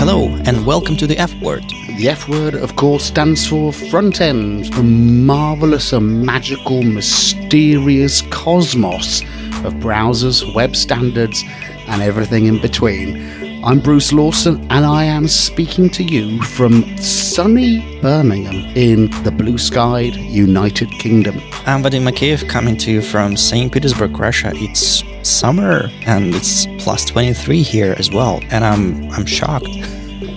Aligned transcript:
Hello, 0.00 0.26
and 0.44 0.66
welcome 0.66 0.96
to 0.96 1.06
the 1.06 1.16
F 1.16 1.32
word. 1.40 1.62
The 1.96 2.08
F 2.08 2.28
word, 2.28 2.54
of 2.54 2.74
course, 2.74 3.04
stands 3.04 3.46
for 3.46 3.72
front 3.72 4.20
end, 4.20 4.72
the 4.72 4.82
marvelous 4.82 5.92
and 5.92 6.26
magical, 6.26 6.82
mysterious 6.82 8.22
cosmos 8.30 9.20
of 9.64 9.74
browsers, 9.74 10.52
web 10.54 10.74
standards, 10.74 11.44
and 11.86 12.02
everything 12.02 12.46
in 12.46 12.60
between. 12.60 13.39
I'm 13.62 13.78
Bruce 13.78 14.10
Lawson, 14.10 14.66
and 14.70 14.86
I 14.86 15.04
am 15.04 15.28
speaking 15.28 15.90
to 15.90 16.02
you 16.02 16.42
from 16.42 16.96
sunny 16.96 18.00
Birmingham 18.00 18.54
in 18.74 19.10
the 19.22 19.30
blue 19.30 19.58
skied 19.58 20.16
United 20.16 20.90
Kingdom. 20.92 21.36
I'm 21.66 21.82
Vadim 21.82 22.08
Makeev 22.08 22.48
coming 22.48 22.78
to 22.78 22.90
you 22.90 23.02
from 23.02 23.36
St. 23.36 23.70
Petersburg, 23.70 24.18
Russia. 24.18 24.52
It's 24.54 25.04
summer 25.28 25.90
and 26.06 26.34
it's 26.34 26.64
plus 26.82 27.04
23 27.04 27.60
here 27.60 27.94
as 27.98 28.10
well, 28.10 28.40
and 28.50 28.64
I'm 28.64 29.10
I'm 29.10 29.26
shocked. 29.26 29.68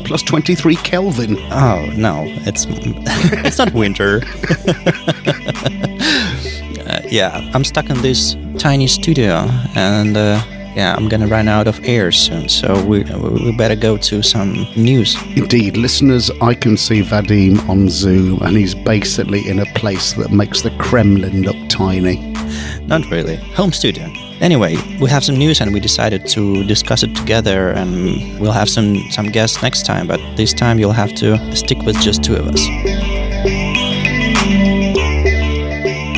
Plus 0.04 0.22
23 0.24 0.76
Kelvin. 0.76 1.38
Oh 1.50 1.90
no, 1.96 2.26
it's 2.46 2.66
it's 2.70 3.58
not 3.58 3.74
winter. 3.74 4.18
uh, 6.86 7.00
yeah, 7.10 7.50
I'm 7.54 7.64
stuck 7.64 7.90
in 7.90 8.02
this 8.02 8.36
tiny 8.58 8.88
studio, 8.88 9.48
and 9.76 10.18
uh, 10.18 10.44
yeah, 10.76 10.96
I'm 10.98 11.08
gonna 11.08 11.28
run 11.28 11.48
out 11.48 11.68
of 11.68 11.80
air 11.84 12.12
soon, 12.12 12.50
so 12.50 12.84
we 12.86 13.04
we 13.04 13.52
better 13.56 13.76
go 13.76 13.98
to 13.98 14.24
some 14.24 14.54
news. 14.76 15.16
Indeed, 15.36 15.78
listeners, 15.78 16.32
I 16.42 16.54
can 16.54 16.78
see 16.78 17.02
Vadim 17.02 17.68
on 17.70 17.90
Zoom, 17.90 18.42
and 18.42 18.58
he's 18.58 18.76
basically 18.76 19.48
in 19.48 19.60
a 19.60 19.66
place 19.76 20.14
that 20.14 20.32
makes 20.32 20.62
the 20.62 20.72
Kremlin 20.72 21.44
look 21.44 21.58
tiny. 21.70 22.18
Not 22.88 23.10
really, 23.12 23.36
home 23.56 23.72
studio. 23.72 24.12
Anyway, 24.42 24.76
we 25.00 25.10
have 25.10 25.24
some 25.24 25.38
news 25.38 25.62
and 25.62 25.74
we 25.74 25.80
decided 25.80 26.28
to 26.28 26.66
discuss 26.66 27.04
it 27.04 27.16
together 27.16 27.70
and 27.70 28.40
we'll 28.40 28.52
have 28.52 28.68
some 28.70 29.10
some 29.12 29.28
guests 29.28 29.62
next 29.62 29.86
time, 29.86 30.08
but 30.08 30.20
this 30.36 30.54
time 30.54 30.80
you'll 30.80 30.92
have 30.92 31.14
to 31.16 31.38
stick 31.56 31.78
with 31.84 31.98
just 32.02 32.24
two 32.24 32.36
of 32.36 32.48
us. 32.48 32.62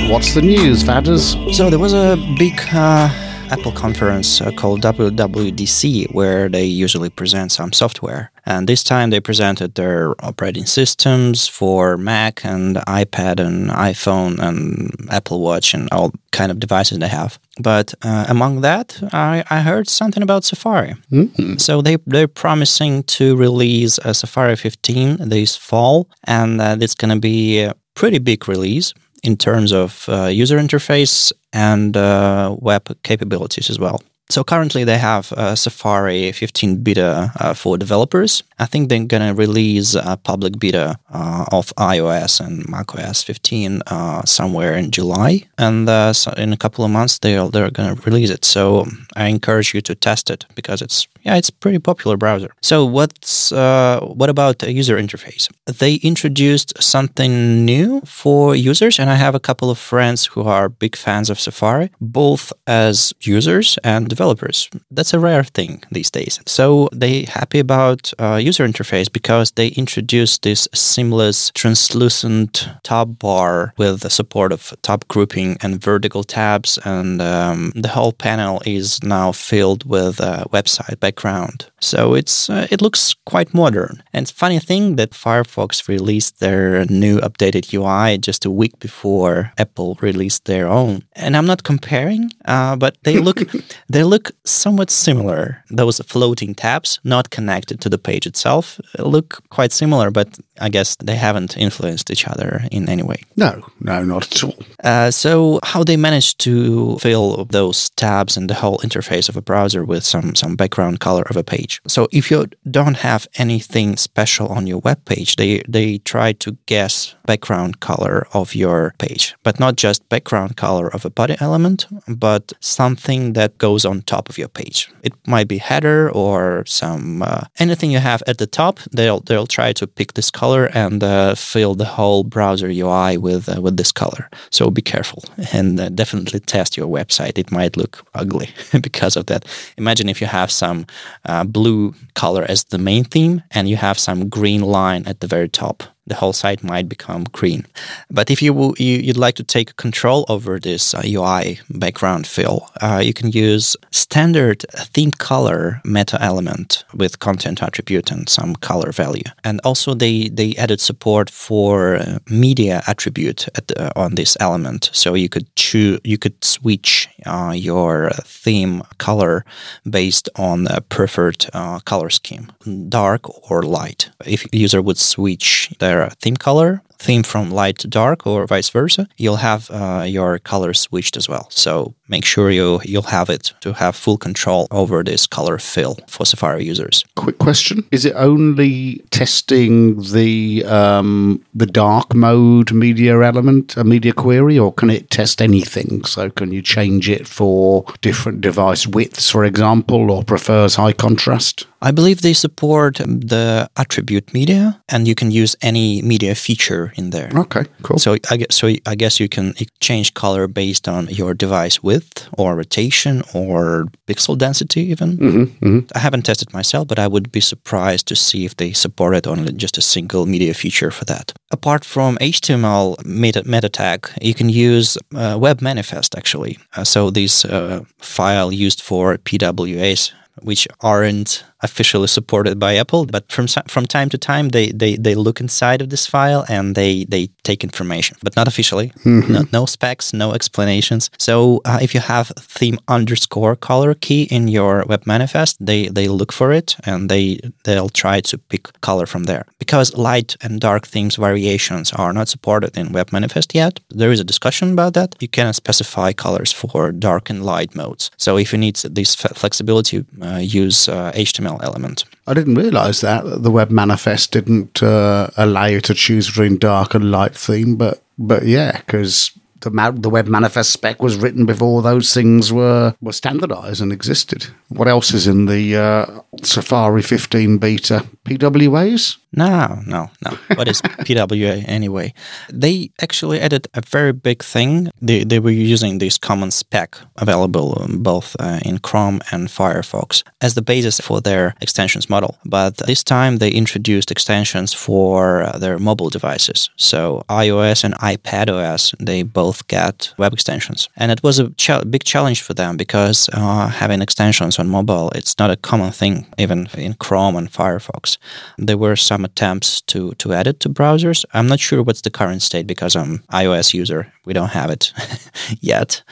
What's 0.09 0.34
the 0.34 0.42
news, 0.42 0.84
Vadders? 0.84 1.53
So 1.53 1.69
there 1.69 1.80
was 1.80 1.94
a 1.94 2.16
big 2.38 2.59
uh, 2.72 3.09
Apple 3.52 3.72
conference 3.72 4.42
uh, 4.42 4.52
called 4.52 4.82
WWDC 4.82 6.14
where 6.14 6.50
they 6.50 6.66
usually 6.66 7.10
present 7.10 7.52
some 7.52 7.72
software. 7.72 8.32
And 8.46 8.68
this 8.68 8.84
time 8.84 9.10
they 9.10 9.20
presented 9.20 9.76
their 9.76 10.14
operating 10.24 10.66
systems 10.66 11.48
for 11.48 11.98
Mac 11.98 12.44
and 12.44 12.78
iPad 12.88 13.40
and 13.40 13.70
iPhone 13.70 14.40
and 14.40 14.92
Apple 15.12 15.42
Watch 15.42 15.74
and 15.74 15.88
all 15.92 16.12
kind 16.32 16.52
of 16.52 16.60
devices 16.60 17.00
they 17.00 17.08
have. 17.08 17.40
But 17.62 17.94
uh, 18.04 18.26
among 18.28 18.62
that, 18.62 19.00
I, 19.14 19.44
I, 19.50 19.62
heard 19.62 19.88
something 19.88 20.22
about 20.22 20.44
Safari. 20.44 20.96
Mm-hmm. 21.12 21.58
So 21.58 21.82
they 21.82 21.98
they're 22.06 22.28
promising 22.28 23.04
to 23.04 23.38
release 23.38 23.98
a 24.00 24.14
Safari 24.14 24.58
15 24.58 25.30
this 25.30 25.56
fall, 25.56 26.09
and 26.26 26.59
uh, 26.59 26.76
it's 26.82 26.96
going 26.96 27.14
to 27.14 27.20
be 27.20 27.62
a 27.62 27.74
pretty 27.94 28.20
big 28.20 28.50
release 28.50 28.94
in 29.26 29.38
terms 29.38 29.72
of 29.72 30.06
uh, 30.08 30.26
user 30.26 30.58
interface 30.58 31.34
and 31.52 31.98
uh, 31.98 32.56
web 32.59 32.95
capabilities 33.04 33.70
as 33.70 33.80
well. 33.80 34.00
So 34.30 34.44
currently 34.44 34.84
they 34.84 34.98
have 34.98 35.31
uh, 35.34 35.56
Safari 35.56 36.31
15 36.31 36.81
beta 36.81 37.31
uh, 37.40 37.53
for 37.53 37.78
developers. 37.78 38.44
I 38.58 38.66
think 38.66 38.90
they're 38.90 39.06
going 39.06 39.28
to 39.28 39.36
release 39.36 39.94
a 39.94 40.18
public 40.18 40.58
beta 40.58 40.98
uh, 41.14 41.46
of 41.52 41.72
iOS 41.78 42.40
and 42.40 42.68
macOS 42.68 43.23
15 43.23 43.84
uh, 43.86 44.26
somewhere 44.26 44.73
in 44.73 44.90
July, 44.90 45.44
and 45.59 45.88
uh, 45.88 46.12
so 46.12 46.31
in 46.38 46.53
a 46.53 46.58
couple 46.58 46.84
of 46.84 46.90
months 46.90 47.20
they're 47.20 47.48
they're 47.50 47.70
going 47.70 47.96
to 47.96 48.02
release 48.02 48.31
it. 48.31 48.46
So 48.46 48.88
I 49.16 49.28
encourage 49.28 49.76
you 49.76 49.81
to 49.81 49.94
test 49.94 50.31
it 50.31 50.46
because 50.56 50.81
it's 50.81 51.08
yeah 51.26 51.36
it's 51.36 51.50
pretty 51.50 51.80
popular 51.80 52.18
browser. 52.18 52.52
So 52.62 52.86
what's 52.86 53.52
uh, 53.52 54.00
what 54.02 54.30
about 54.30 54.59
the 54.59 54.72
user 54.72 54.97
interface? 54.97 55.50
They 55.66 55.96
introduced 55.96 56.81
something 56.81 57.66
new 57.66 58.02
for 58.06 58.56
users, 58.56 59.00
and 59.00 59.09
I 59.09 59.16
have 59.16 59.36
a 59.36 59.40
couple 59.40 59.69
of 59.69 59.78
friends 59.78 60.25
who 60.25 60.44
are 60.44 60.69
big 60.69 60.96
fans 60.96 61.30
of 61.30 61.40
Safari, 61.40 61.90
both 62.00 62.53
as 62.68 63.13
users 63.22 63.78
and 63.84 64.08
developers. 64.08 64.69
That's 64.91 65.13
a 65.13 65.19
rare 65.19 65.44
thing 65.44 65.84
these 65.91 66.12
days. 66.12 66.40
So 66.46 66.90
they 66.94 67.24
happy 67.24 67.59
about 67.59 68.13
uh, 68.19 68.36
user 68.36 68.68
interface 68.68 69.12
because 69.12 69.52
they 69.52 69.69
introduced 69.69 70.44
this 70.44 70.68
seamless, 70.74 71.52
translucent 71.52 72.68
tab 72.84 73.19
bar 73.19 73.74
with 73.78 74.02
the 74.02 74.09
support 74.09 74.52
of 74.52 74.74
tab 74.81 75.07
grouping 75.07 75.57
and 75.62 75.81
vertical 75.81 76.24
tabs, 76.24 76.80
and 76.86 77.22
um, 77.22 77.72
the 77.75 77.90
whole 77.90 78.13
panel 78.13 78.62
is 78.66 79.02
now 79.03 79.31
filled 79.31 79.84
with 79.90 80.19
a 80.19 80.46
website 80.52 81.00
background. 81.16 81.66
So 81.80 82.16
it's 82.16 82.50
uh, 82.50 82.68
it 82.72 82.81
looks 82.81 83.16
quite 83.26 83.53
modern. 83.53 84.03
And 84.14 84.30
funny 84.30 84.59
thing 84.59 84.96
that 84.96 85.12
Firefox 85.12 85.88
released 85.88 86.40
their 86.40 86.86
new 86.86 87.20
updated 87.20 87.74
UI 87.74 88.18
just 88.18 88.46
a 88.46 88.52
week 88.52 88.80
before 88.80 89.52
Apple 89.58 89.98
released 90.02 90.46
their 90.46 90.68
own. 90.68 91.02
And 91.16 91.36
I'm 91.38 91.46
not 91.46 91.64
comparing, 91.64 92.31
uh, 92.46 92.75
but 92.75 92.96
they 93.04 93.20
look 93.20 93.40
they 93.94 94.04
look 94.04 94.31
somewhat 94.44 94.92
similar. 94.92 95.64
Those 95.70 96.02
floating 96.06 96.56
tabs, 96.56 97.00
not 97.04 97.30
connected 97.30 97.80
to 97.81 97.90
the 97.90 97.98
page 97.98 98.28
itself, 98.28 98.80
look 99.00 99.42
quite 99.50 99.72
similar, 99.72 100.12
but 100.12 100.28
I 100.62 100.70
guess 100.70 100.96
they 100.96 101.18
haven't 101.18 101.58
influenced 101.58 102.12
each 102.12 102.28
other 102.28 102.62
in 102.72 102.90
any 102.90 103.04
way. 103.04 103.24
No, 103.36 103.62
no, 103.80 104.04
not 104.04 104.36
at 104.36 104.44
all. 104.44 104.56
Uh, 104.84 105.12
so 105.12 105.59
how 105.64 105.84
they 105.84 105.98
managed 105.98 106.40
to 106.40 106.98
fill 107.00 107.46
those 107.46 107.90
tabs 107.90 108.38
and 108.38 108.50
the 108.50 108.54
whole 108.54 108.78
interface 108.80 109.30
of 109.30 109.38
a 109.38 109.42
browser 109.42 109.84
with 109.84 110.04
some 110.04 110.36
some 110.36 110.56
background 110.56 111.00
color 111.06 111.26
of 111.30 111.38
a 111.38 111.44
page. 111.44 111.74
So 111.88 112.02
if 112.12 112.32
you 112.32 112.40
don't 112.80 112.98
have 112.98 113.28
anything 113.38 113.98
special 113.98 114.48
on 114.58 114.68
your 114.68 114.82
web 114.88 115.00
page, 115.06 115.36
they 115.36 115.52
they 115.76 116.00
try 116.14 116.34
to 116.44 116.50
guess 116.66 117.16
background 117.26 117.74
color 117.80 118.28
of 118.34 118.56
your 118.56 118.94
page, 118.98 119.36
but 119.44 119.60
not 119.60 119.74
just 119.86 120.10
background 120.10 120.56
color 120.56 120.88
of 120.96 121.06
a 121.06 121.10
body 121.10 121.36
element, 121.40 121.88
but 122.08 122.54
something 122.60 123.34
that 123.34 123.52
goes 123.58 123.86
on 123.86 124.02
top 124.02 124.30
of 124.30 124.38
your 124.38 124.50
page. 124.50 124.90
It 125.04 125.14
might 125.28 125.48
be 125.48 125.60
header 125.60 126.12
or 126.12 126.64
some 126.66 127.22
uh, 127.22 127.44
anything 127.60 127.92
you 127.92 128.02
have 128.02 128.22
at 128.28 128.38
the 128.38 128.48
top. 128.48 128.80
They'll 128.98 129.22
they'll 129.28 129.48
try 129.58 129.74
to 129.74 129.88
pick 129.88 130.14
this 130.14 130.32
color 130.32 130.70
and 130.74 131.04
uh, 131.04 131.36
fill 131.36 131.76
the 131.76 131.92
whole 131.98 132.24
browser 132.24 132.70
UI 132.84 133.18
with 133.18 133.50
uh, 133.50 133.62
with 133.62 133.76
this 133.78 133.92
color. 133.92 134.24
So 134.50 134.72
be 134.72 134.82
careful 134.82 135.22
and 135.54 135.80
uh, 135.80 135.90
definitely 135.90 136.40
test 136.40 136.78
your 136.78 136.90
website. 137.00 137.38
It 137.38 137.52
might 137.52 137.78
look 137.78 137.94
ugly 138.14 138.50
because 138.88 139.20
of 139.20 139.26
that. 139.26 139.46
Imagine 139.78 140.10
if 140.10 140.22
you 140.22 140.28
have 140.28 140.52
some 140.52 140.86
uh, 141.25 141.44
blue 141.44 141.94
color 142.13 142.45
as 142.47 142.66
the 142.66 142.78
main 142.78 143.03
theme 143.03 143.44
and 143.51 143.69
you 143.69 143.75
have 143.75 143.97
some 143.97 144.29
green 144.29 144.61
line 144.61 145.06
at 145.06 145.19
the 145.19 145.28
very 145.28 145.50
top 145.50 145.83
the 146.08 146.16
whole 146.16 146.34
site 146.34 146.64
might 146.64 146.88
become 146.88 147.24
green. 147.32 147.66
But 148.10 148.30
if 148.30 148.42
you, 148.42 148.74
you 148.78 149.08
would 149.08 149.18
like 149.18 149.36
to 149.36 149.44
take 149.44 149.76
control 149.78 150.26
over 150.30 150.60
this 150.60 150.94
uh, 150.94 151.02
UI 151.06 151.60
background 151.70 152.28
fill, 152.28 152.70
uh, 152.82 153.02
you 153.04 153.14
can 153.14 153.32
use 153.32 153.76
standard 153.92 154.66
theme 154.72 155.12
color 155.12 155.82
meta 155.84 156.22
element 156.22 156.84
with 156.94 157.20
content 157.20 157.62
attribute 157.62 158.12
and 158.12 158.30
some 158.30 158.56
color 158.56 158.92
value. 158.92 159.24
And 159.44 159.60
also 159.64 159.94
they 159.94 160.30
they 160.30 160.56
added 160.58 160.80
support 160.80 161.30
for 161.30 161.96
uh, 161.96 162.20
media 162.30 162.82
attribute 162.88 163.48
the, 163.68 163.92
on 163.96 164.16
this 164.16 164.38
element, 164.40 164.90
so 164.94 165.14
you 165.14 165.30
could 165.30 165.48
choose 165.56 166.00
you 166.04 166.18
could 166.18 166.44
switch 166.44 167.08
uh, 167.26 167.54
your 167.56 168.12
theme 168.24 168.84
color 168.98 169.46
based 169.90 170.30
on 170.36 170.68
a 170.68 170.82
preferred 170.82 171.46
uh, 171.54 171.80
color 171.80 172.10
scheme, 172.10 172.52
dark 172.90 173.22
or 173.52 173.64
light. 173.64 174.10
If 174.26 174.46
user 174.54 174.82
would 174.82 174.98
switch 174.98 175.74
their 175.80 175.94
their 175.95 176.09
theme 176.22 176.38
color 176.38 176.81
theme 177.00 177.23
from 177.23 177.51
light 177.51 177.78
to 177.79 177.88
dark 177.88 178.25
or 178.28 178.45
vice 178.47 178.69
versa, 178.69 179.07
you'll 179.17 179.38
have 179.38 179.69
uh, 179.72 180.03
your 180.07 180.39
color 180.39 180.73
switched 180.73 181.17
as 181.17 181.29
well. 181.29 181.47
So 181.50 181.94
make 182.07 182.25
sure 182.25 182.50
you 182.50 182.80
you'll 182.83 183.03
have 183.03 183.30
it 183.30 183.53
to 183.62 183.74
have 183.74 183.95
full 183.95 184.18
control 184.18 184.68
over 184.71 185.03
this 185.03 185.27
color 185.27 185.57
fill 185.57 185.97
for 186.07 186.25
Safari 186.25 186.63
users. 186.63 187.03
Quick 187.15 187.38
question: 187.38 187.83
Is 187.92 188.06
it 188.06 188.13
only 188.15 189.03
testing 189.12 190.01
the 190.01 190.63
um, 190.65 191.44
the 191.53 191.65
dark 191.65 192.13
mode 192.13 192.71
media 192.71 193.21
element, 193.21 193.77
a 193.77 193.83
media 193.83 194.13
query, 194.13 194.57
or 194.59 194.74
can 194.74 194.89
it 194.89 195.09
test 195.09 195.41
anything? 195.41 196.03
So 196.06 196.30
can 196.30 196.51
you 196.51 196.62
change 196.62 197.09
it 197.09 197.27
for 197.27 197.86
different 198.01 198.41
device 198.41 198.88
widths, 198.88 199.30
for 199.30 199.44
example, 199.45 200.12
or 200.12 200.24
prefers 200.24 200.75
high 200.75 200.94
contrast? 200.94 201.68
I 201.81 201.91
believe 201.91 202.21
they 202.21 202.33
support 202.33 202.95
the 202.98 203.69
attribute 203.77 204.33
media, 204.33 204.81
and 204.89 205.07
you 205.07 205.13
can 205.13 205.30
use 205.30 205.56
any 205.62 206.01
media 206.01 206.33
feature 206.33 206.85
in 206.98 207.10
there. 207.10 207.30
Okay, 207.36 207.66
cool. 207.84 208.00
So 208.00 208.18
I 208.32 208.38
guess 208.38 208.56
so 208.56 208.68
I 208.86 208.96
guess 208.96 209.20
you 209.20 209.30
can 209.30 209.54
change 209.80 210.14
color 210.14 210.48
based 210.48 210.88
on 210.88 211.08
your 211.08 211.34
device 211.34 211.84
width 211.84 212.28
or 212.38 212.56
rotation 212.56 213.24
or 213.34 213.88
pixel 214.08 214.38
density 214.38 214.82
even. 214.82 215.18
hmm 215.18 215.80
I 215.96 216.00
haven't 216.00 216.26
tested 216.26 216.54
myself, 216.54 216.88
but 216.88 217.00
I 217.00 217.08
would 217.08 217.32
be 217.32 217.42
surprised 217.42 218.08
to 218.08 218.16
see 218.16 218.46
if 218.46 218.56
they 218.56 218.74
supported 218.74 219.28
only 219.28 219.54
just 219.54 219.78
a 219.78 219.82
single 219.82 220.26
media 220.26 220.54
feature 220.54 220.92
for 220.92 221.06
that. 221.06 221.34
Apart 221.52 221.86
from 221.86 222.18
HTML 222.18 222.96
meta, 223.06 223.44
meta 223.46 223.70
tag, 223.70 224.10
you 224.22 224.34
can 224.34 224.50
use 224.50 224.98
uh, 225.16 225.38
web 225.40 225.62
manifest 225.62 226.16
actually. 226.18 226.58
Uh, 226.76 226.84
so 226.84 227.10
this 227.12 227.46
uh, 227.46 227.84
file 228.00 228.52
used 228.52 228.82
for 228.82 229.18
PWAs 229.18 230.12
which 230.42 230.68
aren't 230.82 231.46
officially 231.65 232.07
supported 232.07 232.56
by 232.59 232.75
Apple, 232.83 233.06
but 233.06 233.23
from 233.31 233.47
from 233.67 233.85
time 233.85 234.09
to 234.09 234.17
time 234.17 234.50
they, 234.50 234.67
they, 234.71 234.95
they 234.95 235.15
look 235.15 235.39
inside 235.39 235.81
of 235.81 235.89
this 235.89 236.06
file 236.07 236.45
and 236.47 236.75
they, 236.75 237.06
they 237.06 237.23
take 237.44 237.63
information, 237.63 238.17
but 238.23 238.35
not 238.35 238.47
officially. 238.47 238.89
Mm-hmm. 239.03 239.33
No, 239.33 239.41
no 239.51 239.65
specs, 239.65 240.13
no 240.13 240.33
explanations. 240.33 241.09
So 241.17 241.62
uh, 241.65 241.79
if 241.81 241.94
you 241.94 242.01
have 242.01 242.27
theme 242.59 242.77
underscore 242.88 243.56
color 243.56 243.94
key 243.94 244.23
in 244.23 244.47
your 244.47 244.85
web 244.88 245.03
manifest, 245.06 245.57
they, 245.59 245.88
they 245.89 246.07
look 246.07 246.31
for 246.31 246.51
it 246.51 246.75
and 246.85 247.09
they 247.09 247.39
they'll 247.63 247.89
try 247.89 248.21
to 248.21 248.38
pick 248.38 248.63
color 248.81 249.06
from 249.06 249.23
there. 249.23 249.45
Because 249.59 249.95
light 250.09 250.35
and 250.41 250.62
dark 250.62 250.88
themes 250.88 251.15
variations 251.15 251.91
are 251.94 252.13
not 252.13 252.27
supported 252.27 252.77
in 252.77 252.94
web 252.94 253.12
manifest 253.12 253.56
yet, 253.56 253.79
there 253.89 254.12
is 254.12 254.19
a 254.19 254.23
discussion 254.23 254.71
about 254.71 254.94
that. 254.94 255.15
You 255.19 255.27
can 255.27 255.53
specify 255.53 256.13
colors 256.13 256.51
for 256.51 256.91
dark 256.91 257.29
and 257.29 257.44
light 257.44 257.75
modes. 257.75 258.12
So 258.17 258.38
if 258.38 258.51
you 258.51 258.59
need 258.59 258.75
this 258.75 259.15
flexibility, 259.15 260.06
uh, 260.21 260.38
use 260.38 260.89
uh, 260.89 261.12
HTML 261.13 261.55
element. 261.63 262.06
I 262.28 262.34
didn't 262.34 262.56
realize 262.56 263.02
that 263.02 263.44
the 263.44 263.52
web 263.52 263.72
manifest 263.72 264.31
didn't 264.31 264.81
uh, 264.81 265.30
allow 265.38 265.66
you 265.66 265.81
to 265.81 265.94
choose 265.94 266.28
between 266.28 266.57
dark 266.57 266.94
and 266.94 267.12
light 267.12 267.36
theme, 267.36 267.75
but 267.75 268.02
but 268.18 268.46
yeah, 268.46 268.80
because 268.80 269.31
the 269.65 269.94
the 269.95 270.09
web 270.09 270.27
manifest 270.27 270.71
spec 270.71 271.01
was 271.01 271.17
written 271.17 271.45
before 271.45 271.81
those 271.81 272.13
things 272.13 272.53
were 272.53 272.95
were 273.01 273.13
standardized 273.13 273.81
and 273.81 273.91
existed. 273.91 274.47
What 274.69 274.88
else 274.88 275.13
is 275.13 275.27
in 275.27 275.45
the 275.45 275.75
uh, 275.75 276.06
Safari 276.44 277.01
15 277.01 277.57
beta? 277.57 278.06
PWAs? 278.25 279.17
No, 279.35 279.81
no, 279.85 280.09
no. 280.23 280.38
What 280.56 280.67
is 280.67 280.81
PWA 281.06 281.63
anyway? 281.67 282.13
They 282.51 282.89
actually 283.01 283.39
added 283.39 283.67
a 283.73 283.81
very 283.81 284.13
big 284.13 284.41
thing. 284.41 284.89
They, 285.01 285.23
they 285.23 285.39
were 285.39 285.51
using 285.51 286.00
this 286.00 286.17
common 286.17 286.51
spec 286.51 286.97
available 287.17 287.85
both 287.89 288.35
uh, 288.39 288.59
in 288.63 288.79
Chrome 288.79 289.21
and 289.31 289.47
Firefox 289.47 290.23
as 290.41 290.53
the 290.56 290.62
basis 290.62 291.00
for 291.00 291.21
their 291.21 291.53
extensions 291.62 292.09
model. 292.09 292.38
But 292.45 292.77
this 292.77 293.03
time 293.03 293.38
they 293.38 293.51
introduced 293.51 294.09
extensions 294.09 294.73
for 294.73 295.44
uh, 295.44 295.57
their 295.57 295.77
mobile 295.77 296.09
devices. 296.09 296.69
So 296.77 297.23
iOS 297.29 297.83
and 297.83 297.94
iPadOS, 297.95 298.95
they 299.00 299.23
both 299.23 299.55
get 299.68 300.13
web 300.18 300.34
extensions. 300.34 300.90
And 300.96 301.12
it 301.12 301.24
was 301.24 301.40
a 301.40 301.50
ch- 301.52 301.90
big 301.90 302.04
challenge 302.04 302.42
for 302.42 302.54
them 302.54 302.78
because 302.78 303.30
uh, 303.34 303.68
having 303.68 304.02
extensions 304.02 304.60
on 304.60 304.68
mobile, 304.68 305.12
it's 305.16 305.38
not 305.40 305.52
a 305.52 305.56
common 305.56 305.92
thing, 305.92 306.25
even 306.38 306.68
in 306.78 306.94
Chrome 306.96 307.36
and 307.36 307.52
Firefox. 307.52 308.18
There 308.57 308.78
were 308.78 308.96
some 308.96 309.25
attempts 309.25 309.81
to 309.81 310.13
to 310.18 310.34
add 310.34 310.48
it 310.48 310.60
to 310.60 310.69
browsers. 310.69 311.25
I'm 311.34 311.48
not 311.48 311.60
sure 311.60 311.84
what's 311.84 312.02
the 312.02 312.10
current 312.10 312.42
state 312.42 312.68
because 312.68 312.96
I'm 312.96 313.19
iOS 313.31 313.74
user. 313.74 314.12
We 314.25 314.34
don't 314.34 314.52
have 314.54 314.72
it 314.72 314.94
yet. 315.62 316.04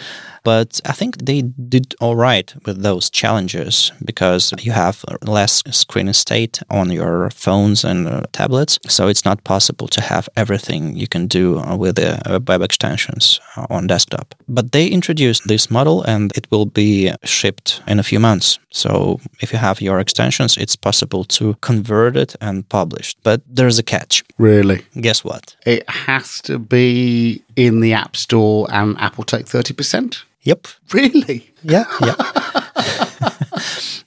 But 0.44 0.82
I 0.86 0.92
think 0.92 1.26
they 1.26 1.42
did 1.42 1.96
all 2.02 2.16
right 2.16 2.54
with 2.66 2.84
those 2.84 3.10
challenges 3.10 3.92
because 4.04 4.54
you 4.60 4.74
have 4.74 5.04
less 5.22 5.64
screen 5.72 6.12
state 6.14 6.60
on 6.70 6.92
your 6.92 7.30
phones 7.30 7.86
and 7.86 8.08
uh, 8.08 8.24
tablets. 8.34 8.80
So 8.88 9.08
it's 9.08 9.26
not 9.26 9.44
possible 9.44 9.88
to 9.88 10.02
have 10.02 10.28
everything 10.36 10.96
you 10.98 11.08
can 11.08 11.28
do 11.28 11.60
uh, 11.60 11.76
with 11.76 11.96
the 11.96 12.20
uh, 12.30 12.40
web 12.48 12.62
extensions 12.62 13.40
uh, 13.56 13.68
on 13.70 13.88
desktop. 13.88 14.36
But 14.48 14.72
they 14.72 14.88
introduced 14.88 15.48
this 15.48 15.72
model 15.72 16.04
and 16.04 16.36
it 16.36 16.48
will 16.52 16.66
be 16.66 17.12
shipped 17.24 17.82
in 17.88 18.00
a 18.00 18.04
few 18.04 18.20
months. 18.20 18.60
So 18.70 19.20
if 19.40 19.54
you 19.54 19.60
have 19.60 19.82
your 19.82 20.00
extensions, 20.00 20.58
it's 20.58 20.76
possible 20.76 21.24
to 21.26 21.56
convert 21.62 22.18
it 22.18 22.36
and 22.42 22.68
publish. 22.68 23.16
But 23.24 23.42
there's 23.48 23.80
a 23.80 23.84
catch. 23.84 24.24
Really? 24.38 24.84
Guess 25.00 25.24
what? 25.24 25.56
It 25.66 25.88
has 25.90 26.42
to 26.42 26.60
be 26.60 27.44
in 27.56 27.80
the 27.80 27.94
App 27.94 28.16
Store 28.16 28.68
and 28.72 28.98
Apple 29.00 29.24
take 29.24 29.46
30%? 29.46 30.24
Yep. 30.44 30.68
Really? 30.94 31.54
Yeah, 31.64 31.86
yeah. 32.02 32.16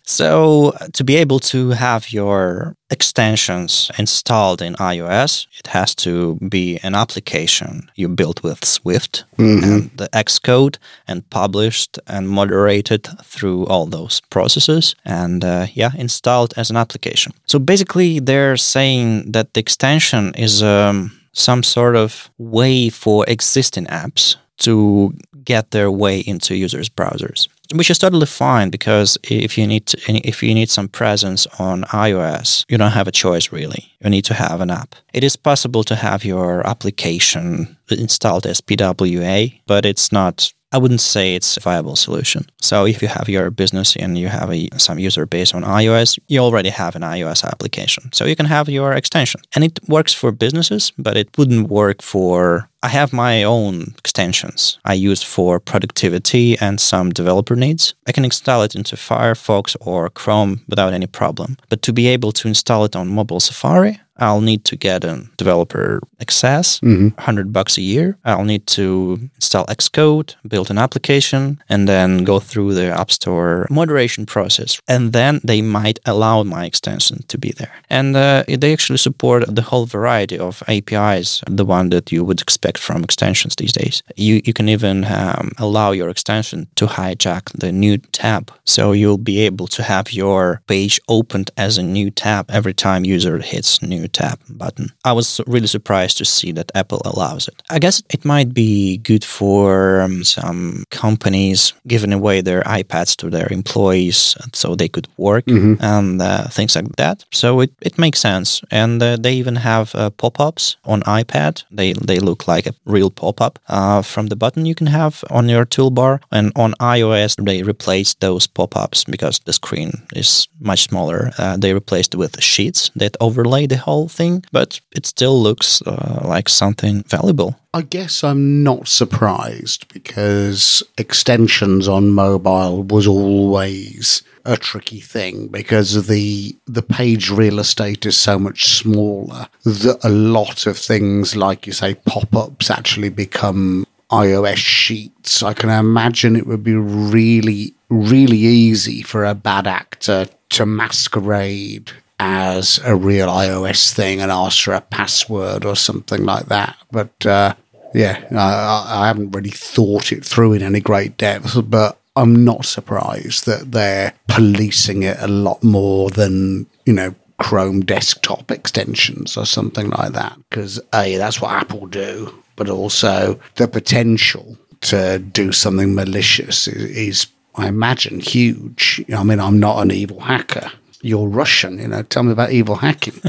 so 0.03 0.73
to 0.93 1.05
be 1.05 1.17
able 1.17 1.39
to 1.41 1.71
have 1.71 2.13
your 2.13 2.77
extensions 2.91 3.91
installed 3.99 4.63
in 4.63 4.75
iOS, 4.75 5.47
it 5.59 5.67
has 5.69 5.95
to 5.95 6.37
be 6.49 6.79
an 6.83 6.95
application 6.95 7.91
you 7.97 8.09
built 8.09 8.43
with 8.43 8.65
Swift 8.65 9.25
Mm-hmm. 9.39 9.65
and 9.65 9.91
the 9.97 10.09
Xcode 10.13 10.79
and 11.09 11.29
published 11.31 11.99
and 12.07 12.29
moderated 12.29 13.09
through 13.25 13.67
all 13.67 13.87
those 13.87 14.21
processes 14.31 14.95
and 15.05 15.45
uh, 15.45 15.67
yeah, 15.75 15.91
installed 15.97 16.55
as 16.57 16.71
an 16.71 16.77
application. 16.77 17.33
So 17.47 17.59
basically, 17.59 18.21
they're 18.21 18.57
saying 18.57 19.33
that 19.33 19.55
the 19.55 19.61
extension 19.61 20.35
is 20.35 20.63
um, 20.63 21.11
some 21.33 21.63
sort 21.63 21.97
of 21.97 22.31
way 22.39 22.89
for 22.91 23.25
existing 23.29 23.87
apps 23.87 24.37
to 24.59 25.13
get 25.47 25.71
their 25.71 25.91
way 25.91 26.21
into 26.21 26.55
users' 26.55 26.91
browsers, 26.91 27.49
which 27.75 27.91
is 27.91 27.99
totally 27.99 28.27
fine 28.27 28.69
because 28.69 29.17
if 29.23 29.57
you 29.57 29.67
need 29.67 29.87
to, 29.87 29.97
if 30.29 30.43
you 30.43 30.55
need 30.55 30.69
some 30.69 30.89
presence 30.89 31.47
on 31.59 31.85
iOS, 31.85 32.65
you 32.69 32.77
don't 32.77 32.93
have 32.93 33.09
a 33.09 33.13
choice 33.13 33.51
really. 33.53 33.91
You 34.05 34.11
need 34.11 34.27
to 34.27 34.35
have 34.35 34.61
an 34.61 34.71
app. 34.71 34.95
It 35.15 35.25
is 35.25 35.37
possible 35.37 35.85
to 35.85 35.95
have 35.95 36.25
your 36.25 36.67
application 36.67 37.77
installed 37.91 38.47
as 38.47 38.61
PWA, 38.61 39.61
but 39.67 39.87
it's 39.87 40.13
not 40.13 40.53
I 40.73 40.79
wouldn't 40.79 41.01
say 41.01 41.35
it's 41.35 41.57
a 41.57 41.61
viable 41.61 41.97
solution. 41.97 42.47
So 42.61 42.87
if 42.87 43.01
you 43.01 43.09
have 43.09 43.29
your 43.29 43.51
business 43.51 43.97
and 43.97 44.19
you 44.19 44.29
have 44.29 44.53
a, 44.53 44.69
some 44.77 44.99
user 44.99 45.25
base 45.25 45.55
on 45.55 45.63
iOS, 45.63 46.19
you 46.29 46.41
already 46.41 46.71
have 46.71 46.97
an 46.97 47.03
iOS 47.03 47.45
application. 47.45 48.13
So 48.13 48.25
you 48.25 48.37
can 48.37 48.47
have 48.47 48.69
your 48.69 48.93
extension. 48.93 49.41
And 49.55 49.65
it 49.65 49.79
works 49.89 50.13
for 50.13 50.33
businesses, 50.33 50.93
but 50.99 51.17
it 51.17 51.29
wouldn't 51.39 51.69
work 51.69 52.03
for 52.03 52.69
I 52.83 52.89
have 52.89 53.13
my 53.13 53.43
own 53.43 53.95
extensions 53.99 54.79
I 54.85 54.95
use 54.95 55.23
for 55.23 55.59
productivity 55.59 56.57
and 56.61 56.81
some 56.81 57.11
developer 57.11 57.57
needs. 57.57 57.95
I 58.07 58.13
can 58.13 58.25
install 58.25 58.63
it 58.63 58.77
into 58.77 58.97
Firefox 58.97 59.77
or 59.81 60.11
Chrome 60.11 60.61
without 60.69 60.93
any 60.93 61.07
problem. 61.07 61.57
But 61.69 61.83
to 61.83 61.93
be 61.93 62.07
able 62.07 62.33
to 62.33 62.49
install 62.49 62.85
it 62.85 62.95
on 62.95 63.09
mobile 63.09 63.41
Safari, 63.41 63.99
I'll 64.19 64.41
need 64.41 64.65
to 64.65 64.77
get 64.77 65.05
a 65.05 65.25
developer 65.37 66.01
access, 66.21 66.81
Mm-hmm. 66.81 67.09
100 67.17 67.53
bucks 67.53 67.79
a 67.79 67.83
year. 67.83 68.17
I'll 68.25 68.45
need 68.45 68.67
to 68.69 69.19
install 69.35 69.67
Xcode, 69.67 70.35
build 70.47 70.71
an 70.71 70.79
application, 70.79 71.59
and 71.69 71.89
then 71.89 72.25
go 72.25 72.41
through 72.41 72.75
the 72.75 72.89
App 73.01 73.11
Store 73.11 73.67
moderation 73.71 74.27
process. 74.27 74.81
And 74.89 75.13
then 75.13 75.41
they 75.45 75.63
might 75.63 75.99
allow 76.05 76.43
my 76.43 76.65
extension 76.65 77.25
to 77.29 77.39
be 77.39 77.53
there. 77.59 77.73
And 77.91 78.17
uh, 78.17 78.45
they 78.49 78.73
actually 78.73 78.99
support 78.99 79.45
the 79.55 79.63
whole 79.63 79.87
variety 79.87 80.39
of 80.39 80.63
APIs, 80.69 81.43
the 81.49 81.65
one 81.65 81.91
that 81.91 82.13
you 82.13 82.25
would 82.25 82.41
expect 82.41 82.79
from 82.79 83.05
extensions 83.05 83.57
these 83.57 83.73
days. 83.73 84.03
You, 84.17 84.41
you 84.45 84.53
can 84.53 84.69
even 84.69 85.05
um, 85.05 85.53
allow 85.59 85.93
your 85.93 86.09
extension 86.09 86.67
to 86.77 86.87
hijack 86.87 87.51
the 87.59 87.73
new 87.73 87.99
tab. 88.13 88.53
So 88.65 88.93
you'll 88.93 89.19
be 89.19 89.41
able 89.41 89.67
to 89.69 89.83
have 89.83 90.13
your 90.13 90.61
page 90.67 91.01
opened 91.09 91.51
as 91.57 91.79
a 91.79 91.83
new 91.83 92.11
tab 92.11 92.51
every 92.51 92.75
time 92.75 93.05
user 93.05 93.39
hits 93.39 93.83
new 93.83 94.06
tab 94.09 94.39
button. 94.49 94.91
I 95.05 95.13
was 95.13 95.41
really 95.47 95.67
surprised 95.67 96.19
to 96.19 96.25
see 96.25 96.53
that 96.53 96.71
Apple 96.75 97.03
allows 97.05 97.49
it. 97.49 97.63
I 97.71 97.79
guess 97.79 98.03
it 98.11 98.25
might 98.25 98.53
be 98.53 98.99
good 98.99 99.25
for 99.25 100.01
um, 100.03 100.25
some 100.25 100.85
companies 100.91 101.73
giving 101.87 102.13
away 102.13 102.41
their 102.43 102.63
iPads 102.63 103.17
to 103.17 103.31
their 103.31 103.53
employees 103.53 104.37
so 104.53 104.75
they 104.75 104.89
could 104.89 105.09
work 105.17 105.45
and 105.81 106.21
uh, 106.21 106.49
things 106.49 106.77
like 106.77 106.97
that. 106.97 107.25
So 107.33 107.61
it, 107.61 107.73
it 107.81 107.99
makes 107.99 108.21
sense. 108.21 108.63
And 108.71 109.03
uh, 109.03 109.17
they 109.17 109.33
even 109.35 109.57
have 109.57 109.95
uh, 109.95 110.11
pop-ups 110.11 110.77
on 110.85 111.03
iPad. 111.03 111.65
They, 111.71 111.93
they 111.93 112.19
look 112.19 112.47
like 112.49 112.67
a 112.67 112.75
real 112.85 113.11
pop-up 113.11 113.59
uh, 113.69 114.03
from 114.03 114.27
the 114.27 114.37
button 114.37 114.67
you 114.67 114.75
can 114.75 114.87
have 114.89 115.25
on 115.31 115.49
your 115.49 115.65
toolbar. 115.65 116.21
And 116.31 116.53
on 116.57 116.75
iOS, 116.81 117.37
they 117.45 117.63
replaced 117.63 118.21
those 118.21 118.47
pop-ups 118.47 119.05
because 119.05 119.39
the 119.41 119.53
screen 119.53 119.93
is 120.15 120.49
much 120.61 120.89
smaller. 120.89 121.31
Uh, 121.39 121.57
they 121.57 121.73
replaced 121.73 122.15
it 122.15 122.19
with 122.19 122.43
sheets 122.43 122.91
that 122.97 123.17
overlay 123.21 123.67
the 123.67 123.77
whole 123.77 123.96
thing, 124.09 124.45
but 124.53 124.81
it 124.95 125.07
still 125.07 125.41
looks 125.41 125.83
uh, 125.83 126.23
like 126.25 126.49
something 126.49 127.03
valuable. 127.05 127.59
I 127.75 127.83
guess 127.83 128.23
I'm 128.23 128.63
not 128.63 128.89
surprised 128.89 129.93
because 129.93 130.83
extensions 130.99 131.89
on 131.89 132.11
mobile 132.11 132.83
was 132.83 133.07
always 133.07 134.23
a 134.47 134.57
tricky 134.57 135.01
thing 135.01 135.49
because 135.49 136.07
the 136.07 136.57
the 136.67 136.83
page 136.83 137.31
real 137.31 137.59
estate 137.59 138.07
is 138.07 138.17
so 138.17 138.39
much 138.39 138.69
smaller 138.69 139.49
that 139.65 139.99
a 140.05 140.09
lot 140.09 140.67
of 140.67 140.79
things 140.79 141.35
like 141.35 141.67
you 141.67 141.73
say 141.73 141.95
pop-ups 141.95 142.71
actually 142.71 143.09
become 143.09 143.85
iOS 144.11 144.57
sheets. 144.57 145.43
I 145.43 145.53
can 145.53 145.69
imagine 145.69 146.37
it 146.37 146.47
would 146.47 146.63
be 146.63 146.77
really 146.77 147.75
really 147.91 148.39
easy 148.39 149.03
for 149.03 149.25
a 149.25 149.35
bad 149.35 149.67
actor 149.67 150.27
to 150.51 150.67
masquerade 150.67 151.93
as 152.19 152.81
a 152.85 152.97
real 152.97 153.29
iOS 153.29 153.93
thing 153.93 154.21
and 154.21 154.31
ask 154.31 154.65
for 154.65 154.75
a 154.75 154.81
password 154.81 155.65
or 155.65 155.77
something 155.77 156.25
like 156.25 156.47
that. 156.47 156.77
But 156.91 157.27
uh, 157.27 157.55
yeah, 157.95 158.25
I, 158.31 159.03
I 159.03 159.07
haven't 159.07 159.33
really 159.33 159.51
thought 159.51 160.13
it 160.13 160.25
through 160.25 160.55
in 160.55 160.63
any 160.63 160.81
great 160.81 161.17
depth, 161.17 161.59
but 161.69 161.99
I'm 162.17 162.45
not 162.45 162.65
surprised 162.65 163.47
that 163.47 163.73
they're 163.73 164.15
policing 164.29 165.03
it 165.03 165.19
a 165.21 165.29
lot 165.29 165.63
more 165.63 166.11
than, 166.11 166.67
you 166.87 166.93
know, 166.93 167.15
Chrome 167.39 167.81
desktop 167.81 168.51
extensions 168.51 169.37
or 169.37 169.45
something 169.45 169.91
like 169.91 170.13
that. 170.13 170.39
Because, 170.49 170.81
A, 170.95 171.17
that's 171.17 171.41
what 171.41 171.53
Apple 171.53 171.87
do, 171.87 172.33
but 172.57 172.71
also 172.71 173.39
the 173.57 173.69
potential 173.69 174.57
to 174.83 175.19
do 175.19 175.53
something 175.53 175.95
malicious 175.95 176.67
is, 176.67 176.97
is 176.97 177.27
I 177.55 177.69
imagine, 177.69 178.21
huge. 178.21 179.05
I 179.15 179.23
mean, 179.23 179.41
I'm 179.41 179.61
not 179.61 179.83
an 179.83 179.91
evil 179.91 180.21
hacker. 180.21 180.71
You're 181.07 181.29
Russian, 181.29 181.79
you 181.79 181.89
know. 181.89 182.03
Tell 182.03 182.25
me 182.25 182.33
about 182.33 182.51
evil 182.51 182.77
hacking. 182.77 183.21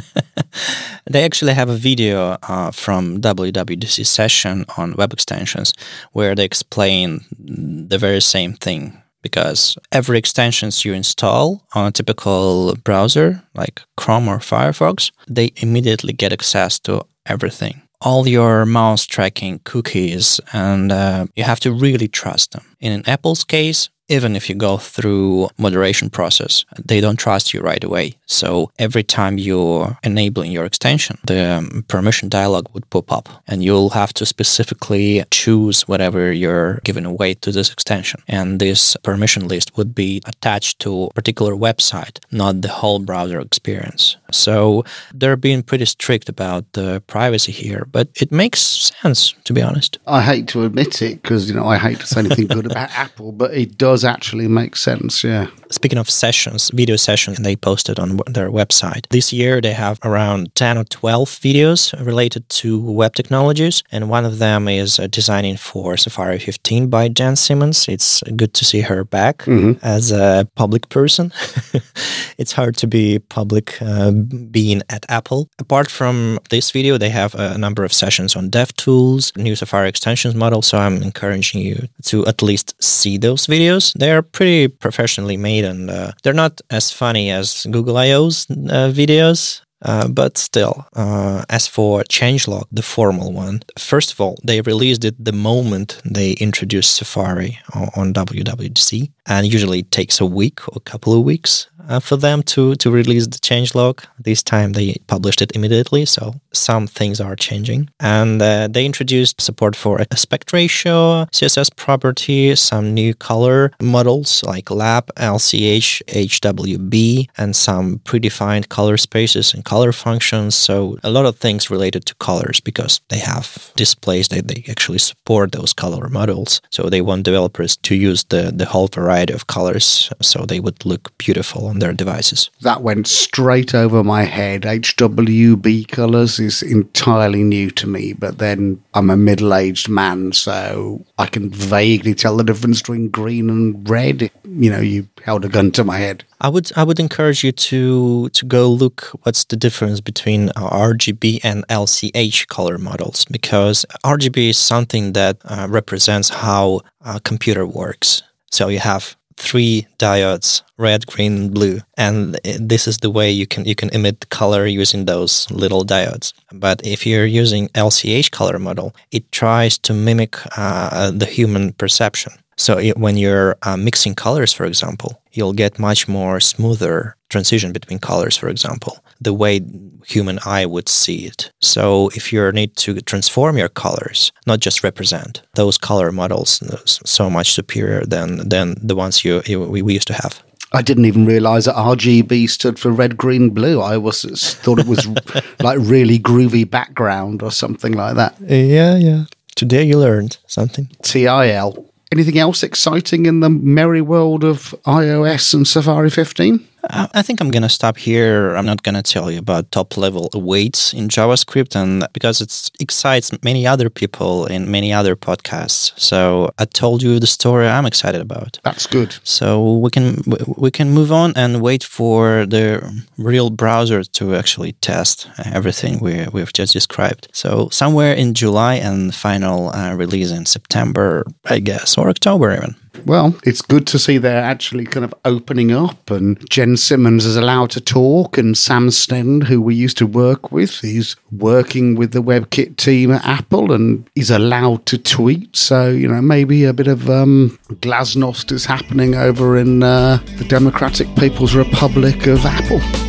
they 1.06 1.24
actually 1.24 1.54
have 1.54 1.70
a 1.70 1.78
video 1.78 2.38
uh, 2.44 2.72
from 2.72 3.22
WWDC 3.22 4.06
session 4.06 4.66
on 4.78 4.96
web 4.96 5.14
extensions 5.14 5.74
where 6.12 6.34
they 6.34 6.46
explain 6.46 7.24
the 7.38 7.98
very 8.00 8.22
same 8.22 8.54
thing 8.54 9.02
because 9.22 9.78
every 9.92 10.18
extensions 10.18 10.86
you 10.86 10.94
install 10.94 11.64
on 11.74 11.88
a 11.88 11.92
typical 11.92 12.76
browser 12.84 13.44
like 13.54 13.82
Chrome 13.96 14.28
or 14.28 14.40
Firefox, 14.40 15.12
they 15.28 15.52
immediately 15.58 16.14
get 16.14 16.34
access 16.34 16.80
to 16.80 17.06
everything 17.26 17.82
all 18.02 18.28
your 18.28 18.66
mouse 18.66 19.06
tracking 19.06 19.60
cookies 19.64 20.40
and 20.54 20.92
uh, 20.92 21.26
you 21.36 21.44
have 21.44 21.60
to 21.60 21.72
really 21.72 22.08
trust 22.08 22.52
them. 22.52 22.64
In 22.80 23.08
Apple's 23.10 23.44
case, 23.44 23.90
even 24.10 24.36
if 24.36 24.50
you 24.50 24.56
go 24.56 24.78
through 24.78 25.50
moderation 25.58 26.10
process 26.10 26.66
they 26.84 27.02
don't 27.02 27.18
trust 27.18 27.54
you 27.54 27.62
right 27.62 27.84
away. 27.84 28.16
So 28.26 28.72
every 28.80 29.04
time 29.04 29.38
you're 29.38 29.98
enabling 30.04 30.52
your 30.52 30.66
extension 30.66 31.18
the 31.26 31.84
permission 31.88 32.30
dialog 32.30 32.68
would 32.74 32.90
pop 32.90 33.12
up 33.12 33.30
and 33.48 33.64
you'll 33.64 33.90
have 33.90 34.14
to 34.14 34.26
specifically 34.26 35.24
choose 35.32 35.88
whatever 35.88 36.32
you're 36.32 36.80
giving 36.84 37.06
away 37.06 37.34
to 37.36 37.52
this 37.52 37.72
extension. 37.72 38.22
And 38.28 38.60
this 38.60 38.96
permission 39.04 39.48
list 39.48 39.78
would 39.78 39.94
be 39.94 40.22
attached 40.26 40.80
to 40.80 41.06
a 41.06 41.14
particular 41.14 41.54
website 41.54 42.20
not 42.32 42.62
the 42.62 42.70
whole 42.70 43.00
browser 43.00 43.40
experience. 43.40 44.18
So 44.32 44.84
they're 45.14 45.38
being 45.38 45.64
pretty 45.64 45.86
strict 45.86 46.30
about 46.30 46.72
the 46.74 47.02
privacy 47.08 47.52
here 47.52 47.88
but 47.92 48.08
it 48.16 48.32
makes 48.32 48.60
sense 49.02 49.34
to 49.46 49.54
be 49.54 49.62
honest. 49.62 50.00
I 50.08 50.22
hate 50.22 50.48
to 50.50 50.64
admit 50.64 51.02
it 51.02 51.22
because 51.22 51.50
you 51.50 51.56
know 51.56 51.68
i 51.68 51.78
hate 51.78 52.00
to 52.00 52.08
say 52.08 52.20
anything 52.20 52.48
good 52.48 52.66
about 52.66 52.90
apple 53.06 53.32
but 53.32 53.54
it 53.54 53.78
does 53.78 53.97
does 53.98 54.06
actually 54.06 54.48
make 54.48 54.76
sense. 54.76 55.24
Yeah. 55.24 55.48
Speaking 55.70 56.00
of 56.00 56.10
sessions, 56.10 56.72
video 56.74 56.98
sessions, 56.98 57.38
they 57.40 57.56
posted 57.56 58.00
on 58.00 58.20
their 58.28 58.50
website. 58.52 59.08
This 59.10 59.34
year 59.34 59.60
they 59.62 59.74
have 59.74 60.00
around 60.04 60.54
10 60.56 60.78
or 60.78 60.84
12 60.86 61.30
videos 61.30 61.94
related 62.06 62.48
to 62.62 62.80
web 62.80 63.16
technologies. 63.16 63.84
And 63.92 64.10
one 64.10 64.26
of 64.26 64.38
them 64.38 64.68
is 64.68 65.00
uh, 65.00 65.08
designing 65.08 65.58
for 65.58 65.98
Safari 65.98 66.40
15 66.40 66.90
by 66.90 67.10
Jen 67.10 67.36
Simmons. 67.36 67.88
It's 67.88 68.24
good 68.36 68.54
to 68.54 68.64
see 68.64 68.82
her 68.82 69.04
back 69.04 69.38
mm-hmm. 69.40 69.74
as 69.82 70.12
a 70.12 70.48
public 70.56 70.90
person. 70.90 71.34
it's 72.38 72.54
hard 72.54 72.78
to 72.78 72.88
be 72.88 73.20
public 73.20 73.82
uh, 73.82 74.12
being 74.52 74.82
at 74.90 75.06
Apple. 75.10 75.50
Apart 75.60 75.90
from 75.90 76.40
this 76.50 76.72
video, 76.72 76.98
they 76.98 77.10
have 77.10 77.36
a 77.36 77.58
number 77.58 77.84
of 77.84 77.92
sessions 77.92 78.36
on 78.36 78.50
DevTools, 78.50 79.36
new 79.38 79.56
Safari 79.56 79.90
extensions 79.90 80.36
model. 80.36 80.62
So 80.62 80.78
I'm 80.78 81.02
encouraging 81.02 81.62
you 81.62 81.88
to 82.04 82.26
at 82.28 82.42
least 82.42 82.76
see 82.80 83.18
those 83.18 83.48
videos 83.48 83.87
they're 83.94 84.22
pretty 84.22 84.68
professionally 84.68 85.38
made 85.38 85.66
and 85.66 85.90
uh, 85.90 86.12
they're 86.24 86.34
not 86.34 86.62
as 86.70 86.92
funny 86.92 87.30
as 87.32 87.66
Google 87.70 87.98
I/O's 87.98 88.50
uh, 88.50 88.92
videos. 88.92 89.62
Uh, 89.84 90.08
but 90.08 90.40
still, 90.40 90.88
uh, 90.96 91.46
as 91.50 91.68
for 91.68 92.02
changelog, 92.06 92.64
the 92.72 92.82
formal 92.82 93.32
one, 93.32 93.62
first 93.78 94.12
of 94.12 94.20
all, 94.20 94.36
they 94.44 94.60
released 94.62 95.06
it 95.06 95.14
the 95.24 95.32
moment 95.32 96.02
they 96.04 96.32
introduced 96.32 96.96
Safari 96.96 97.60
on, 97.76 97.90
on 97.96 98.12
WWDC, 98.12 99.12
and 99.28 99.46
usually 99.46 99.80
it 99.80 99.92
takes 99.92 100.20
a 100.20 100.26
week 100.26 100.68
or 100.68 100.74
a 100.78 100.80
couple 100.80 101.14
of 101.14 101.24
weeks 101.24 101.68
uh, 101.88 102.00
for 102.00 102.18
them 102.18 102.44
to 102.44 102.76
to 102.76 102.92
release 102.92 103.28
the 103.28 103.40
changelog. 103.40 104.04
This 104.20 104.44
time 104.44 104.74
they 104.74 104.96
published 105.08 105.42
it 105.42 105.52
immediately, 105.56 106.06
so 106.06 106.34
some 106.54 106.88
things 106.88 107.20
are 107.22 107.36
changing. 107.36 107.90
And 108.00 108.42
uh, 108.42 108.68
they 108.68 108.86
introduced 108.86 109.42
support 109.42 109.76
for 109.76 110.02
aspect 110.12 110.54
ratio, 110.54 111.26
CSS 111.32 111.76
property, 111.76 112.56
some 112.56 112.94
new 112.94 113.14
color 113.14 113.72
models 113.82 114.44
like 114.44 114.70
lab, 114.72 115.14
LCH, 115.16 116.02
HWB, 116.08 117.30
and 117.38 117.56
some 117.56 118.00
predefined 118.00 118.70
color 118.70 118.98
spaces 118.98 119.54
and 119.54 119.64
color 119.64 119.92
functions. 119.92 120.56
So 120.56 120.98
a 121.04 121.10
lot 121.10 121.26
of 121.26 121.38
things 121.38 121.70
related 121.70 122.06
to 122.06 122.16
colors 122.16 122.60
because 122.60 123.02
they 123.10 123.20
have 123.20 123.72
displays 123.76 124.28
that 124.30 124.48
they 124.48 124.64
actually 124.70 125.00
support 125.00 125.52
those 125.52 125.74
color 125.74 126.10
models. 126.10 126.62
So 126.72 126.90
they 126.90 127.02
want 127.02 127.24
developers 127.24 127.78
to 127.78 127.96
use 127.96 128.24
the 128.26 128.52
the 128.58 128.66
whole 128.66 128.88
variety 128.88 129.34
of 129.34 129.48
colors 129.48 130.12
so 130.22 130.46
they 130.46 130.60
would 130.60 130.86
look 130.86 131.18
beautiful 131.18 131.68
on 131.68 131.77
their 131.80 131.94
devices. 131.94 132.50
That 132.62 132.82
went 132.82 133.08
straight 133.08 133.74
over 133.74 134.04
my 134.04 134.24
head. 134.24 134.64
HWB 134.64 135.88
colors 135.88 136.40
is 136.40 136.62
entirely 136.62 137.44
new 137.44 137.72
to 137.72 137.88
me, 137.88 138.14
but 138.14 138.38
then 138.38 138.84
I'm 138.94 139.10
a 139.10 139.18
middle 139.18 139.54
aged 139.54 139.90
man, 139.90 140.32
so 140.34 141.06
I 141.18 141.28
can 141.28 141.50
vaguely 141.50 142.14
tell 142.14 142.38
the 142.38 142.44
difference 142.44 142.82
between 142.82 143.10
green 143.10 143.50
and 143.50 143.90
red. 143.90 144.32
You 144.46 144.70
know, 144.72 144.80
you 144.80 145.08
held 145.24 145.46
a 145.46 145.50
gun 145.50 145.72
to 145.72 145.84
my 145.84 145.98
head. 145.98 146.24
I 146.40 146.50
would 146.50 146.72
I 146.76 146.84
would 146.84 147.00
encourage 147.00 147.44
you 147.44 147.52
to 147.52 148.30
to 148.30 148.46
go 148.46 148.70
look 148.70 149.12
what's 149.24 149.46
the 149.46 149.56
difference 149.56 150.02
between 150.02 150.50
RGB 150.50 151.42
and 151.44 151.68
LCH 151.68 152.48
color 152.48 152.78
models 152.78 153.26
because 153.26 153.86
RGB 154.06 154.50
is 154.50 154.58
something 154.58 155.14
that 155.14 155.38
uh, 155.46 155.68
represents 155.70 156.30
how 156.30 156.82
a 157.02 157.20
computer 157.20 157.66
works. 157.66 158.24
So 158.52 158.68
you 158.68 158.80
have 158.80 159.16
three 159.38 159.88
diodes 160.00 160.64
red 160.78 161.08
green 161.08 161.36
and 161.38 161.54
blue. 161.54 161.80
And 161.98 162.40
this 162.60 162.88
is 162.88 162.98
the 162.98 163.10
way 163.10 163.32
you 163.32 163.48
can 163.48 163.66
you 163.66 163.76
can 163.76 163.90
emit 163.90 164.30
color 164.30 164.66
using 164.66 165.06
those 165.06 165.50
little 165.52 165.84
diodes. 165.86 166.34
But 166.52 166.86
if 166.86 167.06
you're 167.06 167.26
using 167.26 167.70
lch 167.70 168.32
color 168.32 168.60
model 168.60 168.96
it 169.12 169.32
tries 169.32 169.78
to 169.80 169.94
mimic 169.94 170.38
uh, 170.58 171.12
the 171.12 171.26
human 171.26 171.74
perception. 171.74 172.34
So 172.58 172.80
it, 172.80 172.98
when 172.98 173.18
you're 173.18 173.56
uh, 173.64 173.78
mixing 173.78 174.16
colors 174.16 174.54
for 174.54 174.66
example 174.66 175.22
you'll 175.32 175.54
get 175.54 175.80
much 175.80 176.08
more 176.08 176.40
smoother 176.40 177.16
transition 177.30 177.72
between 177.72 178.00
colors 178.00 178.36
for 178.38 178.50
example 178.50 178.98
the 179.22 179.34
way 179.34 179.62
human 180.06 180.40
eye 180.46 180.66
would 180.66 180.90
see 180.90 181.26
it. 181.26 181.52
So 181.62 182.10
if 182.16 182.32
you 182.32 182.52
need 182.52 182.76
to 182.78 183.02
transform 183.02 183.58
your 183.58 183.70
colors, 183.70 184.32
not 184.46 184.60
just 184.60 184.84
represent, 184.84 185.42
those 185.56 185.78
color 185.78 186.12
models 186.12 186.62
so 187.06 187.30
much 187.30 187.52
superior 187.52 188.06
than 188.06 188.50
than 188.50 188.76
the 188.82 188.96
ones 188.96 189.26
you, 189.26 189.42
you 189.46 189.60
we 189.62 189.94
used 189.94 190.08
to 190.08 190.14
have. 190.14 190.42
I 190.74 190.82
didn't 190.82 191.06
even 191.06 191.26
realize 191.26 191.66
that 191.66 191.76
RGB 191.76 192.50
stood 192.50 192.78
for 192.78 192.92
red, 192.92 193.16
green, 193.16 193.52
blue. 193.52 193.80
I 193.80 193.98
was 193.98 194.24
thought 194.56 194.80
it 194.80 194.88
was 194.88 195.08
like 195.62 195.80
really 195.82 196.20
groovy 196.20 196.70
background 196.70 197.42
or 197.42 197.52
something 197.52 197.94
like 197.94 198.16
that. 198.16 198.36
Yeah, 198.42 198.98
yeah. 198.98 199.26
Today 199.56 199.84
you 199.84 199.98
learned 199.98 200.38
something. 200.48 200.90
TIL. 201.02 201.86
Anything 202.12 202.38
else 202.38 202.64
exciting 202.64 203.26
in 203.26 203.40
the 203.40 203.50
merry 203.50 204.02
world 204.02 204.44
of 204.44 204.76
iOS 204.86 205.54
and 205.54 205.68
Safari 205.68 206.10
15? 206.10 206.66
I 206.90 207.22
think 207.22 207.42
I'm 207.42 207.52
gonna 207.52 207.70
stop 207.70 207.98
here. 207.98 208.56
I'm 208.56 208.66
not 208.66 208.84
gonna 208.84 209.04
tell 209.04 209.32
you 209.32 209.40
about 209.40 209.72
top 209.72 209.98
level 209.98 210.30
awaits 210.34 210.94
in 210.94 211.08
JavaScript, 211.10 211.76
and 211.76 212.06
because 212.14 212.42
it 212.42 212.72
excites 212.80 213.32
many 213.44 213.68
other 213.68 213.90
people 213.90 214.46
in 214.46 214.72
many 214.72 214.94
other 214.94 215.16
podcasts. 215.16 215.92
So 215.98 216.52
I 216.58 216.66
told 216.66 217.02
you 217.02 217.20
the 217.20 217.28
story 217.28 217.68
I'm 217.68 217.86
excited 217.86 218.22
about. 218.22 218.60
That's 218.64 218.88
good. 218.88 219.16
So 219.24 219.78
we 219.78 219.90
can 219.90 220.24
we 220.58 220.72
can 220.72 220.90
move 220.92 221.12
on 221.12 221.34
and 221.36 221.62
wait 221.62 221.84
for 221.84 222.46
the 222.46 222.82
real 223.18 223.50
browser 223.50 224.04
to 224.04 224.36
actually 224.36 224.74
test 224.74 225.30
everything 225.54 226.00
we 226.00 226.28
we've 226.32 226.54
just 226.54 226.74
described. 226.74 227.28
So 227.34 227.70
somewhere 227.72 228.14
in 228.14 228.34
July 228.34 228.76
and 228.76 229.14
final 229.14 229.70
uh, 229.76 229.94
release 229.96 230.32
in 230.32 230.46
September, 230.46 231.26
I 231.46 231.60
guess, 231.60 231.98
or 231.98 232.10
October 232.10 232.54
even. 232.54 232.76
Well, 233.06 233.36
it's 233.44 233.62
good 233.62 233.88
to 233.88 234.00
see 234.00 234.18
they're 234.18 234.44
actually 234.44 234.86
kind 234.86 235.06
of 235.06 235.14
opening 235.26 235.72
up, 235.72 236.12
and 236.12 236.38
Jen 236.50 236.78
Simmons 236.78 237.26
is 237.26 237.36
allowed 237.36 237.70
to 237.72 237.82
talk, 237.82 238.38
and 238.38 238.58
Sam 238.58 238.90
Sneddon, 238.90 239.44
who 239.44 239.62
we 239.62 239.76
used 239.76 239.98
to 239.98 240.08
work 240.08 240.52
with, 240.52 240.80
he's 240.80 241.16
working 241.32 241.96
with 241.96 242.12
the 242.12 242.24
WebKit 242.24 242.78
team 242.78 243.12
at 243.12 243.26
Apple, 243.26 243.72
and 243.72 244.10
he's 244.16 244.32
allowed 244.32 244.86
to 244.88 244.98
tweet. 244.98 245.56
So 245.56 245.90
you 245.90 246.08
know, 246.08 246.22
maybe 246.22 246.64
a 246.66 246.74
bit 246.74 246.88
of 246.88 247.10
um, 247.10 247.58
glasnost 247.76 248.52
is 248.52 248.66
happening 248.66 249.16
over 249.16 249.58
in 249.58 249.84
uh, 249.84 250.18
the 250.38 250.46
Democratic 250.46 251.08
People's 251.16 251.56
Republic 251.56 252.28
of 252.28 252.46
Apple. 252.46 253.07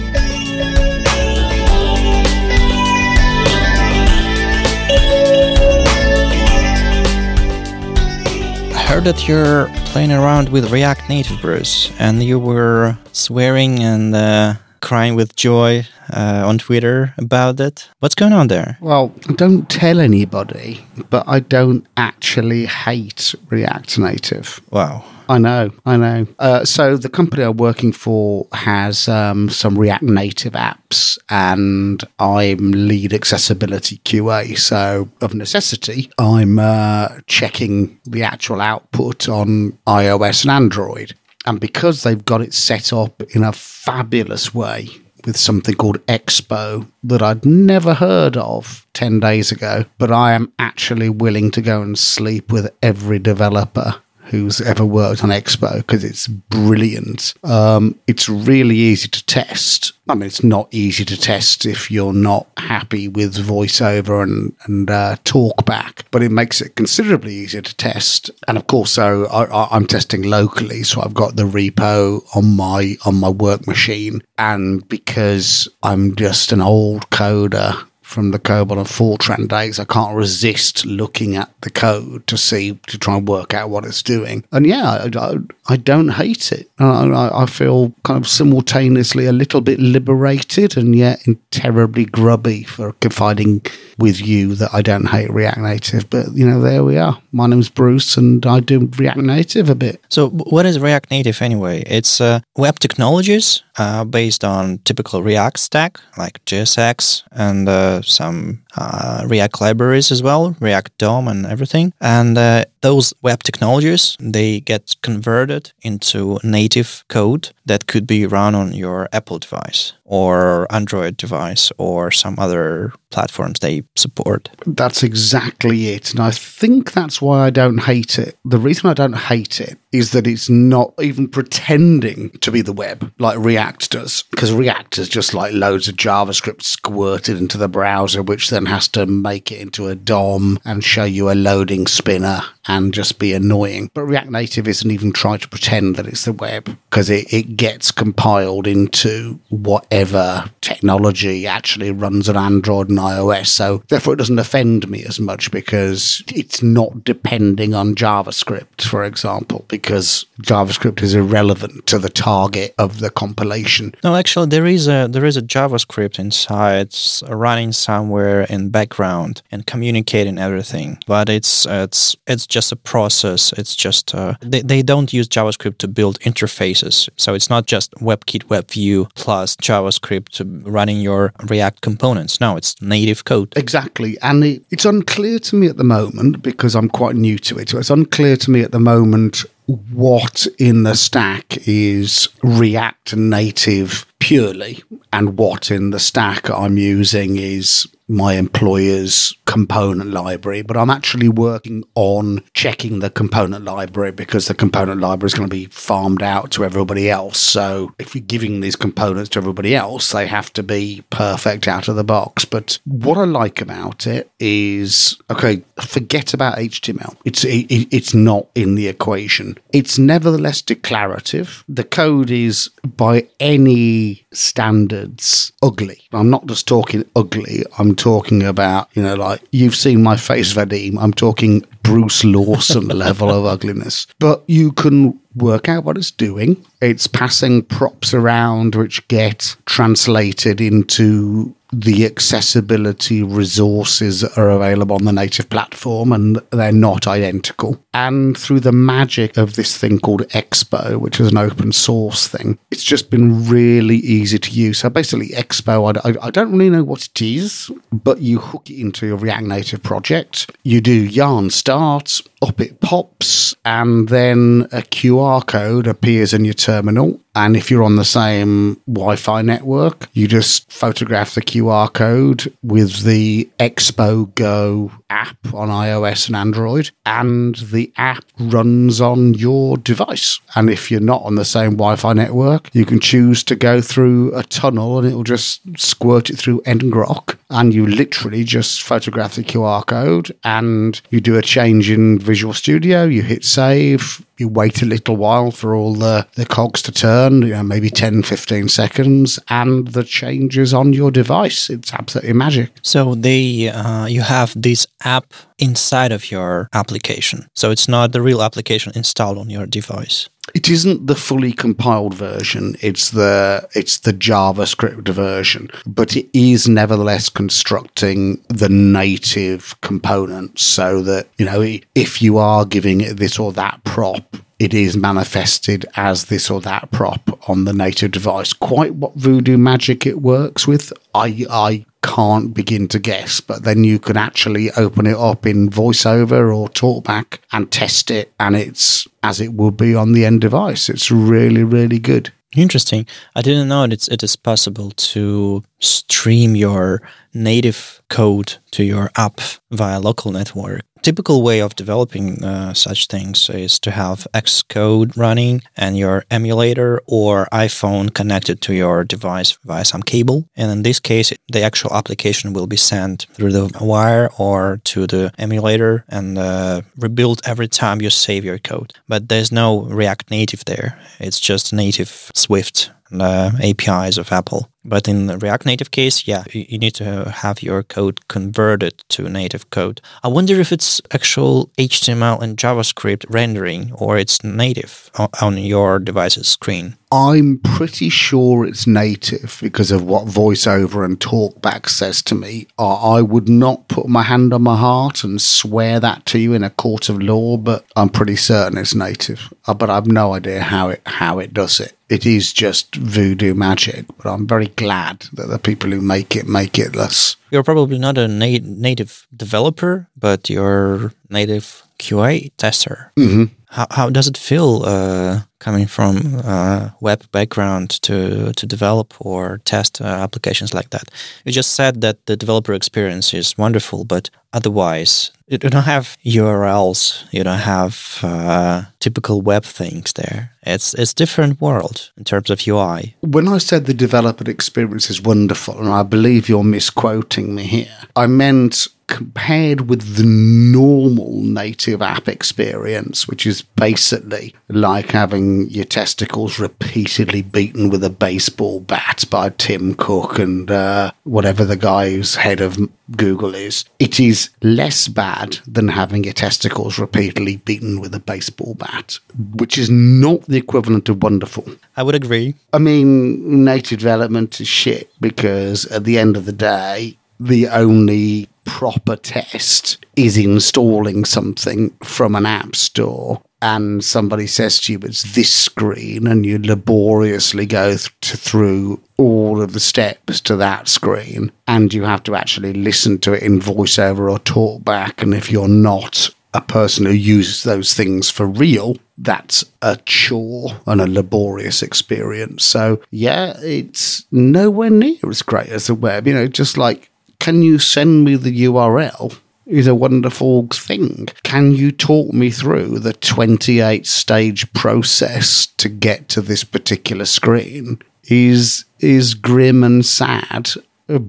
Heard 8.88 9.04
that 9.04 9.28
you're 9.28 9.66
playing 9.92 10.10
around 10.10 10.48
with 10.48 10.72
React 10.72 11.10
Native, 11.10 11.38
Bruce, 11.42 11.92
and 11.98 12.22
you 12.22 12.38
were 12.38 12.96
swearing 13.12 13.82
and 13.82 14.14
uh, 14.14 14.54
crying 14.80 15.14
with 15.14 15.36
joy 15.36 15.86
uh, 16.10 16.42
on 16.46 16.56
Twitter 16.56 17.12
about 17.18 17.60
it. 17.60 17.90
What's 18.00 18.14
going 18.14 18.32
on 18.32 18.48
there? 18.48 18.78
Well, 18.80 19.08
don't 19.36 19.68
tell 19.68 20.00
anybody, 20.00 20.80
but 21.10 21.28
I 21.28 21.40
don't 21.40 21.86
actually 21.98 22.64
hate 22.64 23.34
React 23.50 23.98
Native. 23.98 24.58
Wow. 24.70 25.04
I 25.28 25.36
know, 25.36 25.70
I 25.84 25.96
know. 25.98 26.26
Uh, 26.38 26.64
so 26.64 26.96
the 26.96 27.10
company 27.10 27.42
I'm 27.42 27.58
working 27.58 27.92
for 27.92 28.46
has 28.52 29.08
um, 29.08 29.50
some 29.50 29.78
React 29.78 30.04
Native 30.04 30.54
apps, 30.54 31.18
and 31.28 32.02
I'm 32.18 32.70
lead 32.70 33.12
accessibility 33.12 33.98
QA. 33.98 34.58
So 34.58 35.10
of 35.20 35.34
necessity, 35.34 36.10
I'm 36.18 36.58
uh, 36.58 37.20
checking 37.26 38.00
the 38.04 38.22
actual 38.22 38.62
output 38.62 39.28
on 39.28 39.72
iOS 39.86 40.44
and 40.44 40.50
Android. 40.50 41.14
And 41.46 41.60
because 41.60 42.02
they've 42.02 42.24
got 42.24 42.40
it 42.40 42.54
set 42.54 42.92
up 42.92 43.22
in 43.34 43.44
a 43.44 43.52
fabulous 43.52 44.54
way 44.54 44.88
with 45.24 45.36
something 45.36 45.74
called 45.74 46.04
Expo 46.06 46.86
that 47.04 47.22
I'd 47.22 47.44
never 47.44 47.94
heard 47.94 48.36
of 48.36 48.86
10 48.94 49.20
days 49.20 49.52
ago, 49.52 49.84
but 49.98 50.10
I 50.10 50.32
am 50.32 50.52
actually 50.58 51.10
willing 51.10 51.50
to 51.52 51.60
go 51.60 51.82
and 51.82 51.98
sleep 51.98 52.50
with 52.50 52.70
every 52.82 53.18
developer 53.18 54.00
who's 54.28 54.60
ever 54.60 54.84
worked 54.84 55.24
on 55.24 55.30
Expo 55.30 55.78
because 55.78 56.04
it's 56.04 56.26
brilliant. 56.26 57.34
Um, 57.44 57.98
it's 58.06 58.28
really 58.28 58.76
easy 58.76 59.08
to 59.08 59.26
test. 59.26 59.92
I 60.08 60.14
mean, 60.14 60.26
it's 60.26 60.44
not 60.44 60.68
easy 60.70 61.04
to 61.04 61.20
test 61.20 61.66
if 61.66 61.90
you're 61.90 62.12
not 62.12 62.46
happy 62.56 63.08
with 63.08 63.36
voiceover 63.36 64.22
and, 64.22 64.54
and 64.64 64.90
uh, 64.90 65.16
talkback, 65.24 66.02
but 66.10 66.22
it 66.22 66.30
makes 66.30 66.60
it 66.60 66.76
considerably 66.76 67.34
easier 67.34 67.62
to 67.62 67.76
test. 67.76 68.30
And 68.46 68.56
of 68.56 68.66
course, 68.66 68.92
so 68.92 69.26
I, 69.26 69.68
I'm 69.74 69.86
testing 69.86 70.22
locally, 70.22 70.82
so 70.82 71.02
I've 71.02 71.14
got 71.14 71.36
the 71.36 71.44
repo 71.44 72.24
on 72.34 72.56
my 72.56 72.96
on 73.04 73.16
my 73.16 73.28
work 73.28 73.66
machine, 73.66 74.22
and 74.38 74.86
because 74.88 75.68
I'm 75.82 76.14
just 76.16 76.52
an 76.52 76.60
old 76.60 77.10
coder 77.10 77.86
from 78.08 78.30
the 78.30 78.38
code, 78.38 78.68
COBOL 78.68 78.78
and 78.78 78.86
Fortran 78.86 79.48
days, 79.48 79.78
I 79.78 79.84
can't 79.84 80.16
resist 80.16 80.86
looking 80.86 81.36
at 81.36 81.52
the 81.60 81.70
code 81.70 82.26
to 82.26 82.38
see, 82.38 82.78
to 82.86 82.98
try 82.98 83.18
and 83.18 83.28
work 83.28 83.52
out 83.52 83.68
what 83.68 83.84
it's 83.84 84.02
doing. 84.02 84.44
And 84.50 84.66
yeah, 84.66 85.08
I, 85.14 85.36
I 85.68 85.76
don't 85.76 86.08
hate 86.08 86.50
it. 86.50 86.70
I, 86.78 87.42
I 87.42 87.46
feel 87.46 87.92
kind 88.04 88.16
of 88.16 88.26
simultaneously 88.26 89.26
a 89.26 89.32
little 89.32 89.60
bit 89.60 89.78
liberated 89.78 90.76
and 90.76 90.96
yet 90.96 91.22
terribly 91.50 92.06
grubby 92.06 92.64
for 92.64 92.92
confiding 92.94 93.60
with 93.98 94.20
you 94.20 94.54
that 94.54 94.70
I 94.72 94.82
don't 94.82 95.06
hate 95.06 95.30
React 95.30 95.58
Native. 95.58 96.08
But, 96.10 96.32
you 96.32 96.48
know, 96.48 96.60
there 96.60 96.84
we 96.84 96.96
are. 96.96 97.20
My 97.32 97.46
name's 97.46 97.68
Bruce 97.68 98.16
and 98.16 98.44
I 98.46 98.60
do 98.60 98.90
React 98.96 99.18
Native 99.18 99.68
a 99.68 99.74
bit. 99.74 100.00
So, 100.08 100.30
what 100.30 100.66
is 100.66 100.78
React 100.78 101.10
Native 101.10 101.42
anyway? 101.42 101.82
It's 101.86 102.20
uh, 102.20 102.40
web 102.56 102.78
technologies 102.78 103.62
uh, 103.76 104.04
based 104.04 104.44
on 104.44 104.78
typical 104.78 105.22
React 105.22 105.58
stack 105.58 106.00
like 106.16 106.44
JSX 106.44 107.24
and 107.32 107.68
uh, 107.68 108.02
some 108.02 108.62
uh, 108.76 109.24
React 109.26 109.60
libraries 109.60 110.10
as 110.10 110.22
well, 110.22 110.56
React 110.60 110.96
DOM 110.98 111.28
and 111.28 111.46
everything. 111.46 111.92
And 112.00 112.36
uh, 112.36 112.64
those 112.80 113.14
web 113.22 113.42
technologies, 113.42 114.16
they 114.20 114.60
get 114.60 114.94
converted 115.02 115.72
into 115.82 116.38
native 116.42 117.04
code 117.08 117.50
that 117.66 117.86
could 117.86 118.06
be 118.06 118.26
run 118.26 118.54
on 118.54 118.72
your 118.72 119.08
Apple 119.12 119.38
device 119.38 119.92
or 120.04 120.66
Android 120.70 121.16
device 121.16 121.70
or 121.78 122.10
some 122.10 122.38
other 122.38 122.92
platforms 123.10 123.60
they 123.60 123.82
support. 123.96 124.48
That's 124.66 125.02
exactly 125.02 125.88
it. 125.88 126.12
And 126.12 126.20
I 126.20 126.30
think 126.30 126.92
that's 126.92 127.20
why 127.20 127.46
I 127.46 127.50
don't 127.50 127.78
hate 127.78 128.18
it. 128.18 128.36
The 128.44 128.58
reason 128.58 128.90
I 128.90 128.94
don't 128.94 129.16
hate 129.16 129.60
it 129.60 129.78
is 129.92 130.12
that 130.12 130.26
it's 130.26 130.50
not 130.50 130.92
even 131.00 131.28
pretending 131.28 132.30
to 132.40 132.50
be 132.50 132.62
the 132.62 132.72
web 132.72 133.12
like 133.18 133.38
React 133.38 133.90
does. 133.90 134.24
Because 134.30 134.52
React 134.52 134.98
is 134.98 135.08
just 135.08 135.34
like 135.34 135.52
loads 135.52 135.88
of 135.88 135.96
JavaScript 135.96 136.62
squirted 136.62 137.38
into 137.38 137.58
the 137.58 137.68
browser, 137.68 138.22
which 138.22 138.50
then 138.50 138.66
has 138.66 138.88
to 138.88 139.06
make 139.06 139.50
it 139.50 139.60
into 139.60 139.88
a 139.88 139.94
DOM 139.94 140.58
and 140.64 140.84
show 140.84 141.04
you 141.04 141.30
a 141.30 141.32
loading 141.32 141.86
spinner 141.86 142.42
and 142.68 142.92
just 142.94 143.18
be 143.18 143.32
annoying. 143.32 143.90
But 143.94 144.04
React 144.04 144.30
Native 144.30 144.68
isn't 144.68 144.90
even 144.90 145.12
trying 145.12 145.40
to 145.40 145.48
pretend 145.48 145.96
that 145.96 146.06
it's 146.06 146.26
the 146.26 146.32
web 146.32 146.64
because 146.90 147.10
it, 147.10 147.32
it 147.32 147.56
gets 147.56 147.90
compiled 147.90 148.66
into 148.66 149.40
whatever 149.48 150.50
technology 150.60 151.46
actually 151.46 151.90
runs 151.90 152.28
on 152.28 152.36
Android 152.36 152.90
and 152.90 152.98
iOS. 152.98 153.46
So 153.46 153.82
therefore, 153.88 154.14
it 154.14 154.18
doesn't 154.18 154.38
offend 154.38 154.88
me 154.88 155.02
as 155.04 155.18
much 155.18 155.50
because 155.50 156.22
it's 156.28 156.62
not 156.62 157.04
depending 157.04 157.74
on 157.74 157.94
JavaScript, 157.94 158.82
for 158.82 159.02
example, 159.02 159.64
because 159.68 160.26
JavaScript 160.42 161.02
is 161.02 161.14
irrelevant 161.14 161.86
to 161.86 161.98
the 161.98 162.10
target 162.10 162.74
of 162.78 163.00
the 163.00 163.10
compilation. 163.10 163.94
No, 164.04 164.14
actually, 164.14 164.46
there 164.46 164.66
is 164.66 164.86
a 164.88 165.08
there 165.10 165.24
is 165.24 165.36
a 165.36 165.42
JavaScript 165.42 166.18
inside 166.18 166.94
running 167.28 167.72
somewhere 167.72 168.42
in 168.42 168.68
background 168.68 169.42
and 169.50 169.66
communicating 169.66 170.38
everything, 170.38 170.98
but 171.06 171.28
it's 171.28 171.66
it's 171.66 172.14
it's 172.26 172.46
just 172.46 172.57
just 172.58 172.72
a 172.72 172.76
process. 172.76 173.52
It's 173.52 173.76
just 173.76 174.14
uh, 174.16 174.34
they, 174.40 174.62
they 174.62 174.82
don't 174.82 175.12
use 175.12 175.28
JavaScript 175.28 175.78
to 175.78 175.86
build 175.86 176.18
interfaces. 176.20 177.08
So 177.16 177.34
it's 177.34 177.48
not 177.48 177.66
just 177.66 177.92
WebKit 178.00 178.44
WebView 178.52 179.14
plus 179.14 179.54
JavaScript 179.54 180.42
running 180.66 181.00
your 181.00 181.32
React 181.44 181.82
components. 181.82 182.40
No, 182.40 182.56
it's 182.56 182.74
native 182.82 183.22
code. 183.22 183.52
Exactly, 183.54 184.18
and 184.22 184.42
it, 184.42 184.64
it's 184.70 184.84
unclear 184.84 185.38
to 185.38 185.54
me 185.54 185.68
at 185.68 185.76
the 185.76 185.84
moment 185.84 186.42
because 186.42 186.74
I'm 186.74 186.88
quite 186.88 187.14
new 187.14 187.38
to 187.38 187.58
it. 187.58 187.68
So 187.68 187.78
it's 187.78 187.90
unclear 187.90 188.36
to 188.36 188.50
me 188.50 188.62
at 188.62 188.72
the 188.72 188.80
moment 188.80 189.44
what 189.92 190.46
in 190.58 190.82
the 190.82 190.94
stack 190.94 191.68
is 191.68 192.28
React 192.42 193.16
Native 193.16 194.04
purely, 194.18 194.82
and 195.12 195.38
what 195.38 195.70
in 195.70 195.90
the 195.90 196.00
stack 196.00 196.50
I'm 196.50 196.78
using 196.78 197.36
is 197.36 197.86
my 198.08 198.34
employer's 198.34 199.34
component 199.44 200.10
library, 200.10 200.62
but 200.62 200.76
I'm 200.76 200.88
actually 200.88 201.28
working 201.28 201.84
on 201.94 202.42
checking 202.54 203.00
the 203.00 203.10
component 203.10 203.64
library 203.64 204.12
because 204.12 204.48
the 204.48 204.54
component 204.54 205.00
library 205.00 205.28
is 205.28 205.34
going 205.34 205.48
to 205.48 205.54
be 205.54 205.66
farmed 205.66 206.22
out 206.22 206.50
to 206.52 206.64
everybody 206.64 207.10
else. 207.10 207.38
So 207.38 207.94
if 207.98 208.14
you're 208.14 208.24
giving 208.24 208.60
these 208.60 208.76
components 208.76 209.28
to 209.30 209.38
everybody 209.38 209.74
else, 209.76 210.10
they 210.12 210.26
have 210.26 210.52
to 210.54 210.62
be 210.62 211.04
perfect 211.10 211.68
out 211.68 211.88
of 211.88 211.96
the 211.96 212.04
box. 212.04 212.46
But 212.46 212.78
what 212.84 213.18
I 213.18 213.24
like 213.24 213.60
about 213.60 214.06
it 214.06 214.30
is 214.40 215.18
okay, 215.30 215.62
forget 215.80 216.32
about 216.32 216.56
HTML. 216.56 217.16
It's 217.24 217.44
it, 217.44 217.66
it's 217.94 218.14
not 218.14 218.46
in 218.54 218.74
the 218.74 218.88
equation. 218.88 219.58
It's 219.72 219.98
nevertheless 219.98 220.62
declarative. 220.62 221.62
The 221.68 221.84
code 221.84 222.30
is 222.30 222.70
by 222.96 223.28
any 223.38 224.07
standards 224.32 225.52
ugly. 225.62 226.00
I'm 226.12 226.30
not 226.30 226.46
just 226.46 226.66
talking 226.66 227.04
ugly. 227.16 227.64
I'm 227.78 227.94
talking 227.94 228.42
about, 228.42 228.88
you 228.94 229.02
know, 229.02 229.14
like 229.14 229.42
you've 229.52 229.76
seen 229.76 230.02
my 230.02 230.16
face, 230.16 230.54
Vadim. 230.54 230.98
I'm 230.98 231.12
talking 231.12 231.64
Bruce 231.82 232.24
Lawson 232.24 232.88
level 233.04 233.30
of 233.30 233.44
ugliness. 233.46 234.06
But 234.18 234.42
you 234.46 234.72
can 234.72 235.18
work 235.36 235.68
out 235.68 235.84
what 235.84 235.96
it's 235.96 236.10
doing. 236.10 236.62
It's 236.82 237.06
passing 237.06 237.62
props 237.62 238.12
around 238.12 238.74
which 238.74 239.06
get 239.08 239.56
translated 239.66 240.60
into 240.60 241.54
the 241.72 242.06
accessibility 242.06 243.22
resources 243.22 244.22
that 244.22 244.36
are 244.38 244.50
available 244.50 244.96
on 244.96 245.04
the 245.04 245.12
native 245.12 245.48
platform 245.50 246.12
and 246.12 246.36
they're 246.50 246.72
not 246.72 247.06
identical. 247.06 247.82
And 247.92 248.36
through 248.36 248.60
the 248.60 248.72
magic 248.72 249.36
of 249.36 249.56
this 249.56 249.76
thing 249.76 249.98
called 249.98 250.22
Expo, 250.28 250.96
which 250.98 251.20
is 251.20 251.28
an 251.28 251.36
open 251.36 251.72
source 251.72 252.26
thing, 252.26 252.58
it's 252.70 252.84
just 252.84 253.10
been 253.10 253.48
really 253.48 253.96
easy 253.96 254.38
to 254.38 254.50
use. 254.50 254.78
So 254.78 254.90
basically, 254.90 255.28
Expo, 255.28 255.96
I, 255.96 256.08
I, 256.08 256.26
I 256.28 256.30
don't 256.30 256.52
really 256.52 256.70
know 256.70 256.84
what 256.84 257.06
it 257.06 257.22
is, 257.22 257.70
but 257.92 258.20
you 258.20 258.38
hook 258.38 258.70
it 258.70 258.80
into 258.80 259.06
your 259.06 259.16
React 259.16 259.44
Native 259.44 259.82
project. 259.82 260.50
You 260.64 260.80
do 260.80 260.92
yarn 260.92 261.50
start, 261.50 262.20
up 262.42 262.60
it 262.60 262.80
pops, 262.80 263.54
and 263.64 264.08
then 264.08 264.68
a 264.72 264.82
QR 264.82 265.44
code 265.46 265.86
appears 265.86 266.32
in 266.32 266.44
your 266.44 266.54
terminal. 266.54 267.20
And 267.38 267.56
if 267.56 267.70
you're 267.70 267.84
on 267.84 267.94
the 267.94 268.04
same 268.04 268.80
Wi 268.88 269.14
Fi 269.14 269.42
network, 269.42 270.08
you 270.12 270.26
just 270.26 270.70
photograph 270.72 271.36
the 271.36 271.40
QR 271.40 271.90
code 271.92 272.52
with 272.64 273.04
the 273.04 273.48
Expo 273.60 274.34
Go 274.34 274.90
app 275.08 275.54
on 275.54 275.68
iOS 275.68 276.26
and 276.26 276.34
Android, 276.34 276.90
and 277.06 277.54
the 277.54 277.92
app 277.96 278.24
runs 278.40 279.00
on 279.00 279.34
your 279.34 279.76
device. 279.76 280.40
And 280.56 280.68
if 280.68 280.90
you're 280.90 280.98
not 280.98 281.22
on 281.22 281.36
the 281.36 281.44
same 281.44 281.76
Wi 281.76 281.94
Fi 281.94 282.12
network, 282.12 282.74
you 282.74 282.84
can 282.84 282.98
choose 282.98 283.44
to 283.44 283.54
go 283.54 283.80
through 283.80 284.34
a 284.34 284.42
tunnel 284.42 284.98
and 284.98 285.06
it'll 285.06 285.22
just 285.22 285.60
squirt 285.78 286.30
it 286.30 286.38
through 286.38 286.62
ngrok. 286.62 287.38
And 287.50 287.72
you 287.72 287.86
literally 287.86 288.42
just 288.42 288.82
photograph 288.82 289.36
the 289.36 289.44
QR 289.44 289.86
code 289.86 290.36
and 290.42 291.00
you 291.10 291.20
do 291.20 291.36
a 291.36 291.42
change 291.42 291.88
in 291.88 292.18
Visual 292.18 292.52
Studio, 292.52 293.04
you 293.04 293.22
hit 293.22 293.44
save, 293.44 294.26
you 294.38 294.48
wait 294.48 294.82
a 294.82 294.86
little 294.86 295.16
while 295.16 295.50
for 295.50 295.74
all 295.74 295.94
the, 295.94 296.26
the 296.34 296.46
cogs 296.46 296.82
to 296.82 296.92
turn, 296.92 297.42
you 297.42 297.48
know, 297.48 297.62
maybe 297.62 297.90
10, 297.90 298.22
15 298.22 298.68
seconds, 298.68 299.38
and 299.48 299.88
the 299.88 300.04
changes 300.04 300.72
on 300.72 300.92
your 300.92 301.10
device. 301.10 301.70
It's 301.70 301.92
absolutely 301.92 302.32
magic. 302.32 302.70
So 302.82 303.14
they, 303.14 303.68
uh, 303.68 304.06
you 304.06 304.22
have 304.22 304.52
this 304.56 304.86
app 305.04 305.32
inside 305.58 306.12
of 306.12 306.30
your 306.30 306.68
application. 306.72 307.48
So 307.54 307.70
it's 307.70 307.88
not 307.88 308.12
the 308.12 308.22
real 308.22 308.42
application 308.42 308.92
installed 308.94 309.38
on 309.38 309.50
your 309.50 309.66
device. 309.66 310.28
It 310.54 310.68
isn't 310.68 311.06
the 311.06 311.14
fully 311.14 311.52
compiled 311.52 312.14
version. 312.14 312.76
It's 312.80 313.10
the 313.10 313.68
it's 313.74 313.98
the 313.98 314.12
JavaScript 314.12 315.08
version, 315.08 315.70
but 315.86 316.16
it 316.16 316.28
is 316.32 316.68
nevertheless 316.68 317.28
constructing 317.28 318.42
the 318.48 318.68
native 318.68 319.80
components 319.80 320.62
so 320.62 321.02
that 321.02 321.28
you 321.38 321.46
know 321.46 321.62
if 321.94 322.22
you 322.22 322.38
are 322.38 322.64
giving 322.64 323.00
it 323.00 323.16
this 323.16 323.38
or 323.38 323.52
that 323.52 323.82
prop, 323.84 324.36
it 324.58 324.74
is 324.74 324.96
manifested 324.96 325.86
as 325.96 326.26
this 326.26 326.50
or 326.50 326.60
that 326.62 326.90
prop 326.90 327.48
on 327.48 327.64
the 327.64 327.72
native 327.72 328.10
device. 328.10 328.52
Quite 328.52 328.94
what 328.94 329.14
voodoo 329.14 329.56
magic 329.56 330.06
it 330.06 330.20
works 330.20 330.66
with, 330.66 330.92
I 331.14 331.46
I 331.50 331.84
can't 332.02 332.54
begin 332.54 332.88
to 332.88 332.98
guess, 332.98 333.40
but 333.40 333.64
then 333.64 333.84
you 333.84 333.98
can 333.98 334.16
actually 334.16 334.70
open 334.72 335.06
it 335.06 335.16
up 335.16 335.46
in 335.46 335.70
voiceover 335.70 336.54
or 336.54 336.68
talkback 336.68 337.38
and 337.52 337.70
test 337.70 338.10
it, 338.10 338.32
and 338.38 338.56
it's 338.56 339.06
as 339.22 339.40
it 339.40 339.52
would 339.54 339.76
be 339.76 339.94
on 339.94 340.12
the 340.12 340.24
end 340.24 340.40
device. 340.40 340.88
It's 340.88 341.10
really, 341.10 341.64
really 341.64 341.98
good. 341.98 342.32
Interesting. 342.56 343.06
I 343.36 343.42
didn't 343.42 343.68
know 343.68 343.84
it, 343.84 344.08
it 344.08 344.22
is 344.22 344.36
possible 344.36 344.90
to 344.90 345.62
stream 345.80 346.56
your 346.56 347.02
native 347.34 348.02
code 348.08 348.56
to 348.70 348.84
your 348.84 349.10
app 349.16 349.40
via 349.70 350.00
local 350.00 350.32
network 350.32 350.82
typical 351.02 351.42
way 351.42 351.60
of 351.60 351.76
developing 351.76 352.44
uh, 352.44 352.74
such 352.74 353.06
things 353.06 353.48
is 353.50 353.78
to 353.80 353.90
have 353.90 354.26
Xcode 354.34 355.16
running 355.16 355.62
and 355.76 355.96
your 355.96 356.24
emulator 356.30 357.00
or 357.06 357.48
iPhone 357.52 358.12
connected 358.12 358.60
to 358.62 358.74
your 358.74 359.04
device 359.04 359.58
via 359.64 359.84
some 359.84 360.02
cable. 360.02 360.48
And 360.56 360.70
in 360.70 360.82
this 360.82 361.00
case, 361.00 361.32
the 361.52 361.62
actual 361.62 361.94
application 361.94 362.52
will 362.52 362.66
be 362.66 362.76
sent 362.76 363.26
through 363.32 363.52
the 363.52 363.70
wire 363.80 364.30
or 364.38 364.80
to 364.84 365.06
the 365.06 365.32
emulator 365.38 366.04
and 366.08 366.38
uh, 366.38 366.82
rebuilt 366.96 367.46
every 367.46 367.68
time 367.68 368.00
you 368.00 368.10
save 368.10 368.44
your 368.44 368.58
code. 368.58 368.92
But 369.08 369.28
there's 369.28 369.52
no 369.52 369.82
React 369.82 370.30
Native 370.30 370.64
there. 370.64 370.98
It's 371.20 371.40
just 371.40 371.72
native 371.72 372.30
Swift 372.34 372.90
uh, 373.12 373.50
APIs 373.62 374.18
of 374.18 374.32
Apple. 374.32 374.70
But 374.84 375.08
in 375.08 375.26
the 375.26 375.38
React 375.38 375.66
Native 375.66 375.90
case, 375.90 376.26
yeah, 376.26 376.44
you 376.52 376.78
need 376.78 376.94
to 376.94 377.30
have 377.30 377.62
your 377.62 377.82
code 377.82 378.26
converted 378.28 379.02
to 379.10 379.28
native 379.28 379.70
code. 379.70 380.00
I 380.22 380.28
wonder 380.28 380.60
if 380.60 380.72
it's 380.72 381.00
actual 381.12 381.70
HTML 381.78 382.40
and 382.42 382.56
JavaScript 382.56 383.24
rendering 383.28 383.92
or 383.94 384.18
it's 384.18 384.42
native 384.44 385.10
on 385.40 385.58
your 385.58 385.98
device's 385.98 386.48
screen. 386.48 386.97
I'm 387.10 387.58
pretty 387.58 388.10
sure 388.10 388.66
it's 388.66 388.86
native 388.86 389.58
because 389.62 389.90
of 389.90 390.04
what 390.04 390.26
voiceover 390.26 391.04
and 391.04 391.18
talkback 391.18 391.88
says 391.88 392.22
to 392.22 392.34
me. 392.34 392.66
I 392.78 393.22
would 393.22 393.48
not 393.48 393.88
put 393.88 394.08
my 394.08 394.22
hand 394.22 394.52
on 394.52 394.62
my 394.62 394.76
heart 394.76 395.24
and 395.24 395.40
swear 395.40 396.00
that 396.00 396.26
to 396.26 396.38
you 396.38 396.52
in 396.52 396.64
a 396.64 396.70
court 396.70 397.08
of 397.08 397.22
law, 397.22 397.56
but 397.56 397.86
I'm 397.96 398.10
pretty 398.10 398.36
certain 398.36 398.78
it's 398.78 398.94
native. 398.94 399.52
Uh, 399.66 399.74
but 399.74 399.88
I've 399.88 400.06
no 400.06 400.34
idea 400.34 400.60
how 400.60 400.90
it 400.90 401.02
how 401.06 401.38
it 401.38 401.54
does 401.54 401.80
it. 401.80 401.94
It 402.10 402.26
is 402.26 402.52
just 402.52 402.94
voodoo 402.96 403.54
magic, 403.54 404.06
but 404.18 404.26
I'm 404.30 404.46
very 404.46 404.68
glad 404.68 405.26
that 405.32 405.48
the 405.48 405.58
people 405.58 405.90
who 405.90 406.00
make 406.00 406.36
it 406.36 406.46
make 406.46 406.78
it 406.78 406.94
less. 406.94 407.36
You're 407.50 407.64
probably 407.64 407.98
not 407.98 408.18
a 408.18 408.28
na- 408.28 408.60
native 408.62 409.26
developer, 409.34 410.08
but 410.16 410.50
you're 410.50 411.12
native 411.30 411.82
QA 411.98 412.50
tester. 412.56 413.12
Mm-hmm. 413.18 413.44
How, 413.70 413.86
how 413.90 414.10
does 414.10 414.28
it 414.28 414.38
feel 414.38 414.82
uh, 414.84 415.42
coming 415.58 415.86
from 415.86 416.34
a 416.44 416.48
uh, 416.48 416.90
web 417.00 417.30
background 417.32 417.90
to, 418.02 418.52
to 418.52 418.66
develop 418.66 419.14
or 419.20 419.58
test 419.64 420.00
uh, 420.00 420.04
applications 420.04 420.74
like 420.74 420.90
that? 420.90 421.10
You 421.44 421.52
just 421.52 421.74
said 421.74 422.00
that 422.00 422.26
the 422.26 422.36
developer 422.36 422.72
experience 422.72 423.34
is 423.34 423.56
wonderful, 423.58 424.04
but 424.04 424.30
otherwise, 424.52 425.30
you 425.48 425.58
don't 425.58 425.84
have 425.84 426.16
URLs, 426.24 427.24
you 427.32 427.42
don't 427.42 427.58
have 427.58 428.18
uh, 428.22 428.82
typical 429.00 429.40
web 429.40 429.64
things 429.64 430.12
there. 430.12 430.52
It's 430.62 430.94
it's 430.94 431.14
different 431.14 431.60
world 431.60 432.10
in 432.18 432.24
terms 432.24 432.50
of 432.50 432.66
UI. 432.66 433.16
When 433.20 433.48
I 433.48 433.58
said 433.58 433.86
the 433.86 433.94
developer 433.94 434.50
experience 434.50 435.08
is 435.10 435.22
wonderful, 435.22 435.78
and 435.78 435.88
I 435.88 436.02
believe 436.02 436.48
you're 436.48 436.64
misquoting 436.64 437.54
me 437.54 437.64
here, 437.64 437.98
I 438.14 438.26
meant 438.26 438.88
compared 439.06 439.88
with 439.88 440.16
the 440.16 440.24
normal 440.24 441.40
native 441.40 442.02
app 442.02 442.28
experience, 442.28 443.26
which 443.26 443.46
is 443.46 443.62
basically 443.62 444.54
like 444.68 445.10
having 445.10 445.47
your 445.70 445.84
testicles 445.84 446.58
repeatedly 446.58 447.42
beaten 447.42 447.90
with 447.90 448.04
a 448.04 448.10
baseball 448.10 448.80
bat 448.80 449.24
by 449.30 449.50
Tim 449.50 449.94
Cook 449.94 450.38
and 450.38 450.70
uh, 450.70 451.12
whatever 451.24 451.64
the 451.64 451.76
guy 451.76 452.10
who's 452.10 452.34
head 452.36 452.60
of 452.60 452.78
Google 453.16 453.54
is, 453.54 453.84
it 453.98 454.20
is 454.20 454.50
less 454.62 455.08
bad 455.08 455.58
than 455.66 455.88
having 455.88 456.24
your 456.24 456.32
testicles 456.32 456.98
repeatedly 456.98 457.56
beaten 457.56 458.00
with 458.00 458.14
a 458.14 458.20
baseball 458.20 458.74
bat, 458.74 459.18
which 459.54 459.78
is 459.78 459.90
not 459.90 460.42
the 460.42 460.58
equivalent 460.58 461.08
of 461.08 461.22
wonderful. 461.22 461.64
I 461.96 462.02
would 462.02 462.14
agree. 462.14 462.54
I 462.72 462.78
mean, 462.78 463.64
native 463.64 464.00
development 464.00 464.60
is 464.60 464.68
shit 464.68 465.10
because 465.20 465.86
at 465.86 466.04
the 466.04 466.18
end 466.18 466.36
of 466.36 466.44
the 466.44 466.52
day, 466.52 467.16
the 467.40 467.68
only 467.68 468.48
proper 468.64 469.16
test 469.16 470.04
is 470.18 470.36
installing 470.36 471.24
something 471.24 471.90
from 472.02 472.34
an 472.34 472.44
app 472.44 472.74
store 472.74 473.40
and 473.62 474.04
somebody 474.04 474.48
says 474.48 474.80
to 474.80 474.92
you 474.92 474.98
it's 475.02 475.34
this 475.34 475.52
screen 475.52 476.26
and 476.26 476.44
you 476.44 476.58
laboriously 476.58 477.66
go 477.66 477.90
th- 477.90 478.10
through 478.20 479.00
all 479.16 479.62
of 479.62 479.72
the 479.72 479.80
steps 479.80 480.40
to 480.40 480.56
that 480.56 480.88
screen 480.88 481.52
and 481.68 481.94
you 481.94 482.02
have 482.02 482.22
to 482.24 482.34
actually 482.34 482.72
listen 482.72 483.18
to 483.18 483.32
it 483.32 483.44
in 483.44 483.60
voiceover 483.60 484.30
or 484.30 484.38
talkback. 484.40 485.22
And 485.22 485.34
if 485.34 485.52
you're 485.52 485.68
not 485.68 486.30
a 486.52 486.60
person 486.60 487.06
who 487.06 487.12
uses 487.12 487.62
those 487.62 487.94
things 487.94 488.28
for 488.28 488.46
real 488.46 488.96
that's 489.18 489.64
a 489.82 489.96
chore 490.04 490.70
and 490.86 491.00
a 491.00 491.06
laborious 491.06 491.80
experience. 491.80 492.64
So 492.64 493.00
yeah 493.12 493.56
it's 493.60 494.26
nowhere 494.32 494.90
near 494.90 495.18
as 495.28 495.42
great 495.42 495.68
as 495.68 495.86
the 495.86 495.94
web. 495.94 496.26
You 496.26 496.34
know 496.34 496.48
just 496.48 496.76
like 496.76 497.08
can 497.38 497.62
you 497.62 497.78
send 497.78 498.24
me 498.24 498.34
the 498.34 498.64
URL? 498.64 499.38
Is 499.68 499.86
a 499.86 499.94
wonderful 499.94 500.66
thing. 500.68 501.28
Can 501.42 501.72
you 501.72 501.92
talk 501.92 502.32
me 502.32 502.50
through 502.50 503.00
the 503.00 503.12
28 503.12 504.06
stage 504.06 504.72
process 504.72 505.66
to 505.76 505.90
get 505.90 506.30
to 506.30 506.40
this 506.40 506.64
particular 506.64 507.26
screen? 507.26 508.00
Is 508.24 508.86
is 508.98 509.34
grim 509.34 509.84
and 509.84 510.04
sad, 510.04 510.70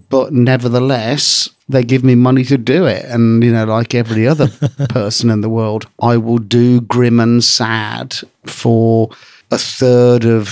but 0.10 0.34
nevertheless, 0.34 1.50
they 1.70 1.84
give 1.84 2.04
me 2.04 2.16
money 2.16 2.44
to 2.46 2.58
do 2.58 2.86
it. 2.86 3.06
And, 3.06 3.44
you 3.44 3.52
know, 3.52 3.66
like 3.66 3.94
every 3.94 4.28
other 4.28 4.48
person 4.90 5.30
in 5.30 5.42
the 5.42 5.50
world, 5.50 5.88
I 6.02 6.18
will 6.18 6.40
do 6.40 6.82
grim 6.82 7.20
and 7.20 7.44
sad 7.44 8.16
for 8.46 9.10
a 9.52 9.58
third 9.58 10.26
of 10.26 10.48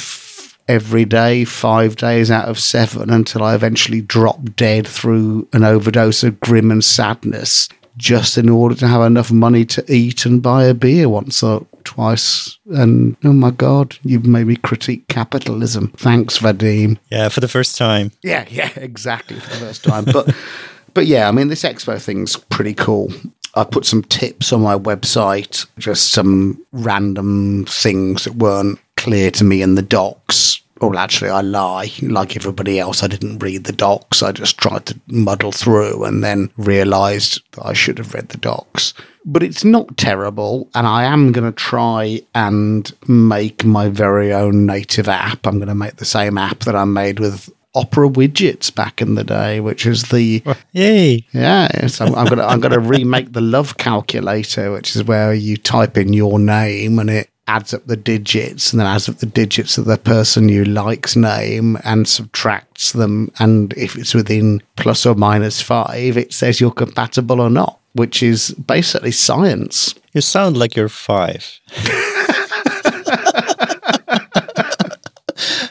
every 0.68 1.06
day, 1.06 1.46
five 1.46 1.96
days 1.96 2.30
out 2.32 2.48
of 2.48 2.60
seven, 2.60 3.10
until 3.10 3.44
I 3.44 3.56
eventually 3.56 4.02
drop 4.02 4.56
dead 4.56 4.88
through 4.88 5.48
an 5.54 5.64
overdose 5.64 6.24
of 6.24 6.40
grim 6.40 6.72
and 6.72 6.84
sadness, 6.84 7.70
just 7.96 8.38
in 8.38 8.50
order 8.50 8.76
to 8.76 8.88
have 8.88 9.02
enough 9.02 9.32
money 9.32 9.66
to 9.66 9.84
eat 9.92 10.26
and 10.26 10.42
buy 10.42 10.66
a 10.66 10.74
beer 10.74 11.10
once 11.10 11.42
or 11.42 11.66
twice. 11.84 12.58
And 12.68 13.16
oh 13.24 13.34
my 13.34 13.52
God, 13.52 13.98
you've 14.04 14.26
made 14.26 14.48
me 14.48 14.56
critique 14.58 15.08
capitalism. 15.08 15.92
Thanks, 15.98 16.38
Vadim. 16.38 16.98
Yeah, 17.10 17.30
for 17.30 17.40
the 17.40 17.48
first 17.48 17.78
time. 17.78 18.12
Yeah, 18.22 18.46
yeah, 18.50 18.72
exactly, 18.76 19.40
for 19.40 19.50
the 19.50 19.58
first 19.58 19.84
time. 19.84 20.06
But. 20.06 20.36
But 20.94 21.06
yeah, 21.06 21.28
I 21.28 21.32
mean, 21.32 21.50
this 21.50 21.62
expo 21.62 22.02
thing's 22.02 22.38
pretty 22.38 22.74
cool. 22.74 23.14
I 23.54 23.66
put 23.66 23.86
some 23.86 24.02
tips 24.02 24.52
on 24.52 24.62
my 24.62 24.76
website, 24.76 25.68
just 25.78 26.12
some 26.12 26.60
random 26.72 27.66
things 27.66 28.24
that 28.24 28.34
weren't 28.34 28.80
clear 28.98 29.32
to 29.32 29.44
me 29.44 29.62
in 29.62 29.76
the 29.76 29.82
docs. 29.82 30.62
Well, 30.82 30.98
actually, 30.98 31.32
I 31.32 31.42
lie. 31.42 31.92
Like 32.02 32.36
everybody 32.36 32.80
else, 32.80 33.02
I 33.02 33.08
didn't 33.08 33.40
read 33.40 33.64
the 33.64 33.72
docs. 33.72 34.22
I 34.22 34.32
just 34.32 34.58
tried 34.58 34.86
to 34.88 35.00
muddle 35.08 35.52
through 35.52 36.04
and 36.04 36.24
then 36.24 36.52
realized 36.58 37.42
that 37.54 37.66
I 37.66 37.74
should 37.74 37.98
have 37.98 38.14
read 38.14 38.30
the 38.30 38.38
docs. 38.38 38.94
But 39.26 39.44
it's 39.44 39.64
not 39.64 39.98
terrible, 39.98 40.70
and 40.76 40.86
I 40.86 41.04
am 41.04 41.32
going 41.32 41.52
to 41.52 41.56
try 41.56 42.22
and 42.36 42.94
make 43.08 43.66
my 43.66 43.90
very 43.90 44.34
own 44.34 44.66
native 44.66 45.10
app. 45.10 45.46
I'm 45.46 45.58
going 45.58 45.68
to 45.68 45.76
make 45.76 45.98
the 45.98 46.06
same 46.06 46.38
app 46.38 46.60
that 46.60 46.76
I 46.76 46.86
made 46.86 47.20
with 47.20 47.50
Opera 47.78 48.10
widgets 48.10 48.74
back 48.74 49.02
in 49.02 49.14
the 49.16 49.24
day, 49.24 49.60
which 49.60 49.86
is 49.86 50.04
the 50.04 50.42
yay 50.72 51.24
yeah. 51.32 51.86
So 51.86 52.06
I'm 52.06 52.26
gonna 52.26 52.46
I'm 52.46 52.60
gonna 52.60 52.80
remake 52.80 53.34
the 53.34 53.42
love 53.42 53.78
calculator, 53.78 54.72
which 54.72 54.96
is 54.96 55.04
where 55.04 55.32
you 55.32 55.58
type 55.58 55.96
in 55.96 56.12
your 56.12 56.40
name 56.40 56.98
and 56.98 57.10
it 57.10 57.30
adds 57.48 57.74
up 57.74 57.86
the 57.86 57.98
digits 57.98 58.72
and 58.72 58.80
then 58.80 58.88
adds 58.88 59.08
up 59.10 59.18
the 59.18 59.26
digits 59.26 59.78
of 59.78 59.86
the 59.86 59.98
person 59.98 60.50
you 60.50 60.66
like's 60.66 61.16
name 61.16 61.78
and 61.84 62.08
subtracts 62.08 62.92
them. 62.92 63.32
And 63.40 63.74
if 63.74 63.96
it's 63.96 64.14
within 64.14 64.62
plus 64.76 65.06
or 65.06 65.16
minus 65.16 65.62
five, 65.62 66.18
it 66.18 66.34
says 66.34 66.60
you're 66.60 66.72
compatible 66.72 67.40
or 67.40 67.50
not, 67.50 67.80
which 67.94 68.22
is 68.22 68.52
basically 68.52 69.12
science. 69.12 69.96
You 70.14 70.22
sound 70.22 70.58
like 70.58 70.76
you're 70.76 70.90
five. 70.90 71.60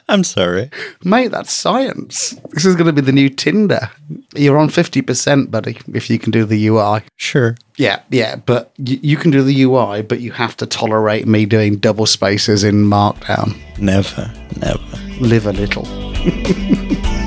I'm 0.09 0.23
sorry. 0.25 0.71
Mate, 1.05 1.33
that's 1.33 1.53
science. 1.53 2.31
This 2.53 2.65
is 2.65 2.77
going 2.77 2.87
to 2.87 2.93
be 2.93 3.01
the 3.01 3.13
new 3.13 3.29
Tinder. 3.29 3.91
You're 4.35 4.57
on 4.59 4.69
50%, 4.69 5.51
buddy, 5.51 5.79
if 5.95 6.09
you 6.09 6.19
can 6.19 6.31
do 6.31 6.45
the 6.45 6.67
UI. 6.69 7.03
Sure. 7.17 7.57
Yeah, 7.77 8.01
yeah, 8.11 8.37
but 8.37 8.73
y- 8.79 9.01
you 9.03 9.17
can 9.17 9.31
do 9.33 9.43
the 9.43 9.63
UI, 9.63 10.03
but 10.03 10.21
you 10.21 10.31
have 10.33 10.57
to 10.59 10.67
tolerate 10.67 11.27
me 11.27 11.45
doing 11.45 11.77
double 11.77 12.07
spaces 12.07 12.63
in 12.63 12.85
Markdown. 12.85 13.57
Never, 13.81 14.33
never. 14.61 14.81
Live 15.21 15.47
a 15.47 15.53
little. 15.53 15.85